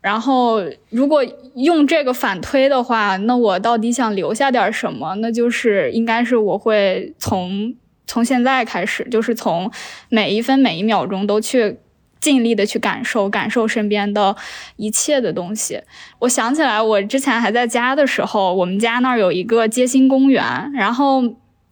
[0.01, 5.15] 然后如果用这个反推的话，那我到底想留下点什么？
[5.17, 7.75] 那就是应该是我会从
[8.07, 9.71] 从现在开始，就是从
[10.09, 11.79] 每一分每一秒钟都去。
[12.21, 14.35] 尽力的去感受，感受身边的
[14.77, 15.81] 一切的东西。
[16.21, 20.43] 我想起来，我之前还在家的时候，我们家那儿有一个街心公园，
[20.75, 21.23] 然后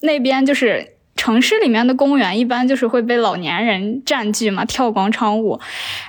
[0.00, 5.58] 那边就是城市里面的公园，一般就是会被老年人占据嘛，跳广场舞。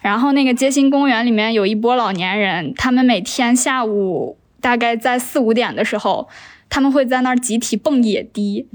[0.02, 6.28] 然后那个街心公园里面有一波老年人，他们每天下午大概在四五点的时候，
[6.70, 8.68] 他们会在那儿集体蹦野迪。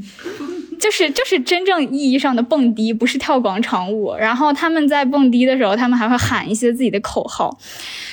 [0.81, 4.15] 就是就是真正意义上的蹦迪，不是跳广场舞。
[4.15, 7.57] 然后他们在蹦迪的时候，他们还会喊一些自己的口号。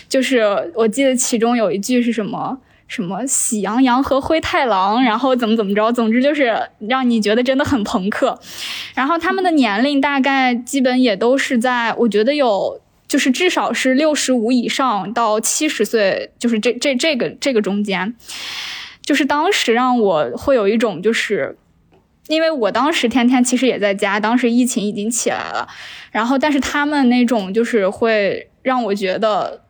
[0.10, 2.58] 就是我记得其中有一句是什么
[2.88, 6.56] 什么“喜羊羊和灰太狼”，然后怎么怎么着，总之就是
[6.88, 8.38] 让你觉得真的很朋克。
[8.94, 18.14] 然后他们的年龄大概基本也都是在，我觉得有就是至少是六十五以上到七十岁，就是这这这个这个中间，
[19.02, 21.58] 就是当时让我会有一种就是。
[22.28, 25.68] 因为我当时天天其实也在家，当时疫情已经起来了，
[26.12, 29.62] 然后但是他们那种就是会让我觉得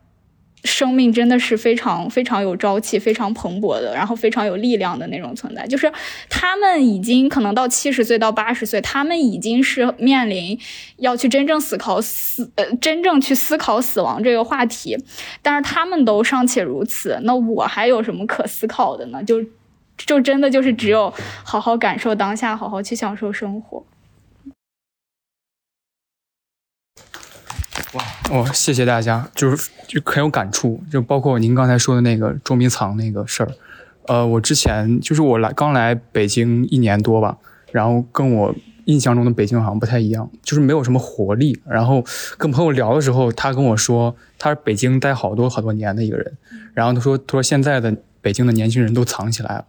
[0.64, 5.68] 生命真的是非常非常有朝气、非常蓬勃的，然后非常有力量的那种存在。
[5.68, 5.89] 就是
[6.30, 10.60] 他们已经可能到七十岁到八十岁，他们已经是面临
[10.97, 14.97] 要去真正思考死呃真正去思考死亡这个话题，
[15.43, 19.24] 但是他们都尚且如此，那我还有什么可思考的呢？
[19.24, 19.45] 就。
[19.98, 23.86] 就真的就是只有好好感受当下，好好去享受生活。
[27.93, 33.52] 哇哦，谢谢大家，就是就很有感触，就包括您刚才说的那个捉迷藏那个事儿。
[34.08, 37.38] 呃，我之前就是我来刚来北京一年多吧，
[37.72, 38.54] 然后跟我
[38.86, 41.62] 印象中的北京好像不太一样，就是没有什么活力。
[41.66, 42.04] 然后
[42.38, 46.38] 跟朋友聊的时候，他跟我说他是北京待好多好多年的一个人，
[46.74, 49.66] 然后他说他说现在的北京的年轻人都藏起来了。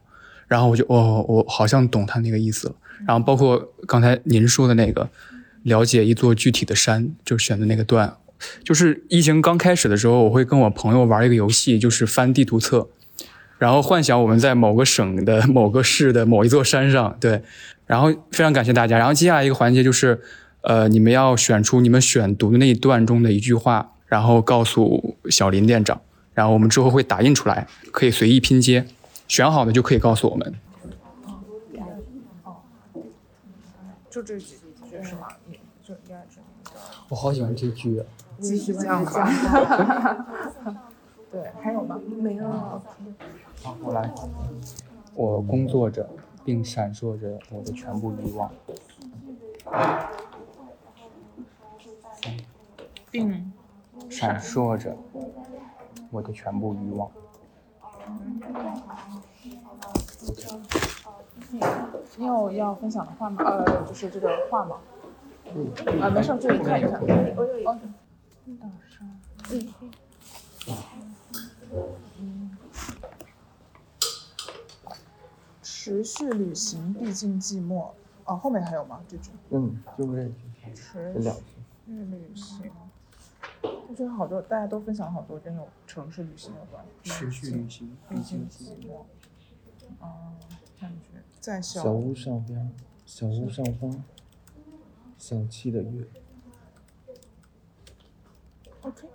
[0.49, 2.75] 然后我就哦，我好像懂他那个意思了。
[3.07, 5.09] 然后包括刚才您说的那个，
[5.63, 8.17] 了解一座具体的山，就选的那个段，
[8.65, 12.89] 就是疫情刚开始的时候，我会跟我朋友玩一个游戏，就是翻地图册，
[13.59, 17.17] 然后幻想我们在某个省的 某个市的某一座山上。
[17.21, 17.43] 对，
[17.87, 18.99] 然后非常感谢大家。
[18.99, 20.21] 然后接下来一个环节就是，
[20.63, 26.01] 呃，你们要选出你们选读的那一段中的一句话，然后告诉小林店长，
[26.35, 28.87] 然后我们之后会打印出来，可以随意拼接。
[29.29, 30.55] 选好的就可以告诉我们。
[34.11, 34.57] 就这几
[34.91, 35.29] 句是吗？
[35.83, 36.41] 就应该是。
[37.09, 38.03] 我好喜欢这句。
[38.41, 39.29] 继续讲吧。
[41.31, 42.01] 对，还有吗？
[42.19, 42.49] 没有。
[42.49, 44.11] 好，我来。
[45.15, 46.09] 我工作着，
[46.45, 48.51] 并闪烁着我的全部欲望。
[53.11, 53.53] 并
[54.09, 54.97] 闪烁着
[56.11, 57.11] 我的全部欲望。
[62.17, 63.43] 你有要分享的话吗？
[63.45, 64.77] 呃，就是这个话吗？
[66.01, 67.01] 啊，没事，这里看一看。
[75.63, 77.91] 持续旅行，毕竟寂寞。
[78.25, 79.01] 哦，后面还有吗？
[79.09, 79.31] 这句？
[79.51, 80.31] 嗯，就是
[80.65, 80.75] 这句。
[80.75, 82.71] 持续旅行。
[83.63, 86.85] 我觉得好多大家都分享好多跟有城市旅行有关。
[87.03, 89.05] 持续旅行，毕竟寂寞。
[90.01, 90.35] 啊，
[90.79, 92.73] 感觉在小小屋上边，
[93.07, 94.05] 小屋上方，
[95.17, 96.07] 小七的月。
[98.83, 99.09] OK。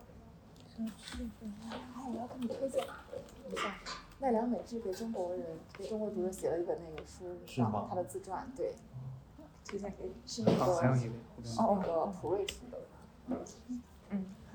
[0.68, 1.52] 小憩的月。
[1.94, 3.76] 好，我要给你推荐一下，
[4.20, 5.46] 奈良美智给中国人
[5.78, 7.86] 给中国读者写了一本那个书，是吗？
[7.88, 8.74] 他的自传，对，
[9.64, 10.66] 推荐给是那个
[11.60, 12.80] 哦那个普瑞出的。
[13.28, 13.40] 嗯，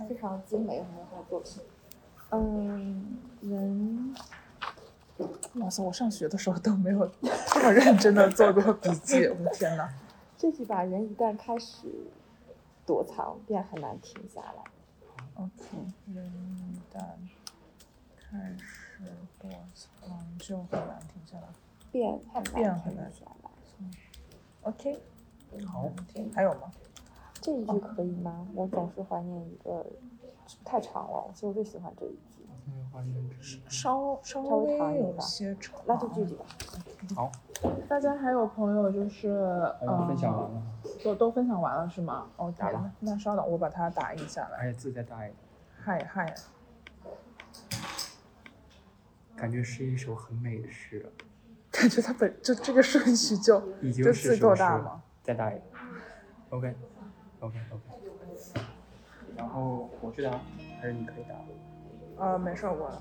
[0.09, 1.63] 非常精美，很好的作品。
[2.31, 4.15] 嗯，人，
[5.55, 5.83] 哇塞！
[5.83, 7.11] 我上学的时候都没有
[7.47, 9.93] 这么认真的做过笔记，我的天哪！
[10.37, 11.89] 这句吧，人一旦开始
[12.87, 14.65] 躲藏，便很难停下来。
[15.35, 15.53] OK，
[16.15, 16.27] 人
[16.73, 17.01] 一旦
[18.17, 19.03] 开始
[19.39, 21.49] 躲藏，就很难停下来。
[21.91, 23.51] 变很难停下来。
[24.63, 25.01] OK，
[25.67, 25.91] 好，
[26.35, 26.71] 还有吗？
[27.41, 28.47] 这一句可以吗？
[28.55, 29.85] 我总是怀念一个，
[30.65, 32.19] 太长了，其实我最喜欢这一句。
[33.69, 36.45] 稍稍微有些长，那就这句吧。
[37.15, 37.31] 好。
[37.89, 39.29] 大家还有朋友就是
[39.81, 40.63] 嗯，分享完了，
[41.03, 42.29] 都都分享完了是吗？
[42.37, 42.93] 哦，打了。
[43.01, 44.59] 那稍等，我把它打印下来。
[44.59, 45.37] 哎，字再大一点。
[45.81, 46.35] 嗨嗨。
[49.37, 51.11] 感觉是一首很美的诗。
[51.71, 53.61] 感觉它本就这个顺序就
[53.93, 55.03] 就字够大吗？
[55.23, 56.75] 再大一点。
[57.41, 58.63] OK，OK，OK。
[59.37, 60.41] 然后我去答，
[60.81, 61.35] 还是你可以答？
[62.25, 63.01] 呃，没事，我。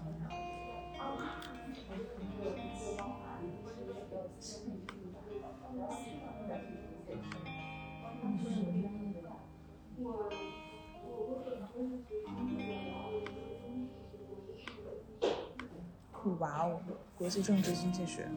[16.40, 16.82] 哇哦，
[17.18, 18.28] 国际政治经济学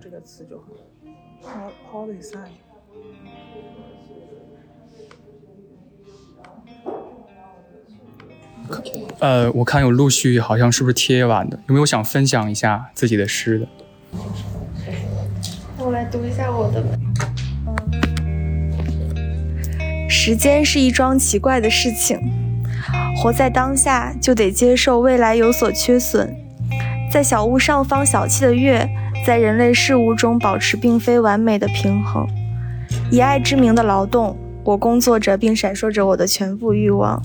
[0.00, 0.76] 这个词就很
[1.90, 2.38] policy。
[9.18, 11.58] 呃，我看有陆续，好像是不是贴完的？
[11.68, 13.66] 有没有想分享一下自己的诗的？
[15.78, 16.82] 那我来读一下我的。
[20.08, 22.18] 时间是一桩奇怪的事情，
[23.16, 26.34] 活在当下就得接受未来有所缺损。
[27.10, 28.88] 在小屋上方小憩的月，
[29.26, 32.26] 在人类事物中保持并非完美的平衡。
[33.10, 37.22] 以爱之名的劳动，我工作着并闪烁着我的全部欲望。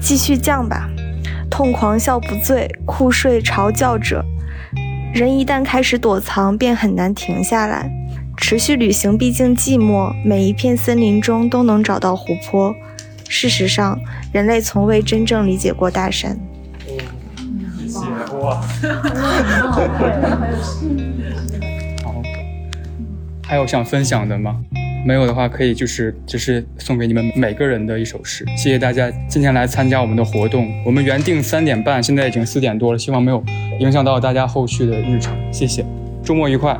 [0.00, 0.88] 继续降吧，
[1.50, 4.24] 痛狂笑不醉，酷睡嘲叫者。
[5.12, 7.90] 人一旦开始躲藏，便很难停下来。
[8.36, 12.74] 持续旅行毕竟寂寞，每一片森林中都能找到湖泊。
[13.28, 14.00] 事实上，
[14.32, 16.38] 人类从未真正理解过大山。
[18.40, 18.60] 哇！
[22.02, 22.22] 好，
[23.46, 24.62] 还有想分享的吗？
[25.04, 28.44] 没有的话，可以就是就是送给你们每个人的一首诗。
[28.56, 30.70] 谢谢大家今天来参加我们的活动。
[30.84, 33.42] 我们原定三点半，现在已经四点多了，希望没有
[33.78, 35.34] 影响到大家后续的日程。
[35.52, 35.84] 谢谢，
[36.22, 36.78] 周末愉快。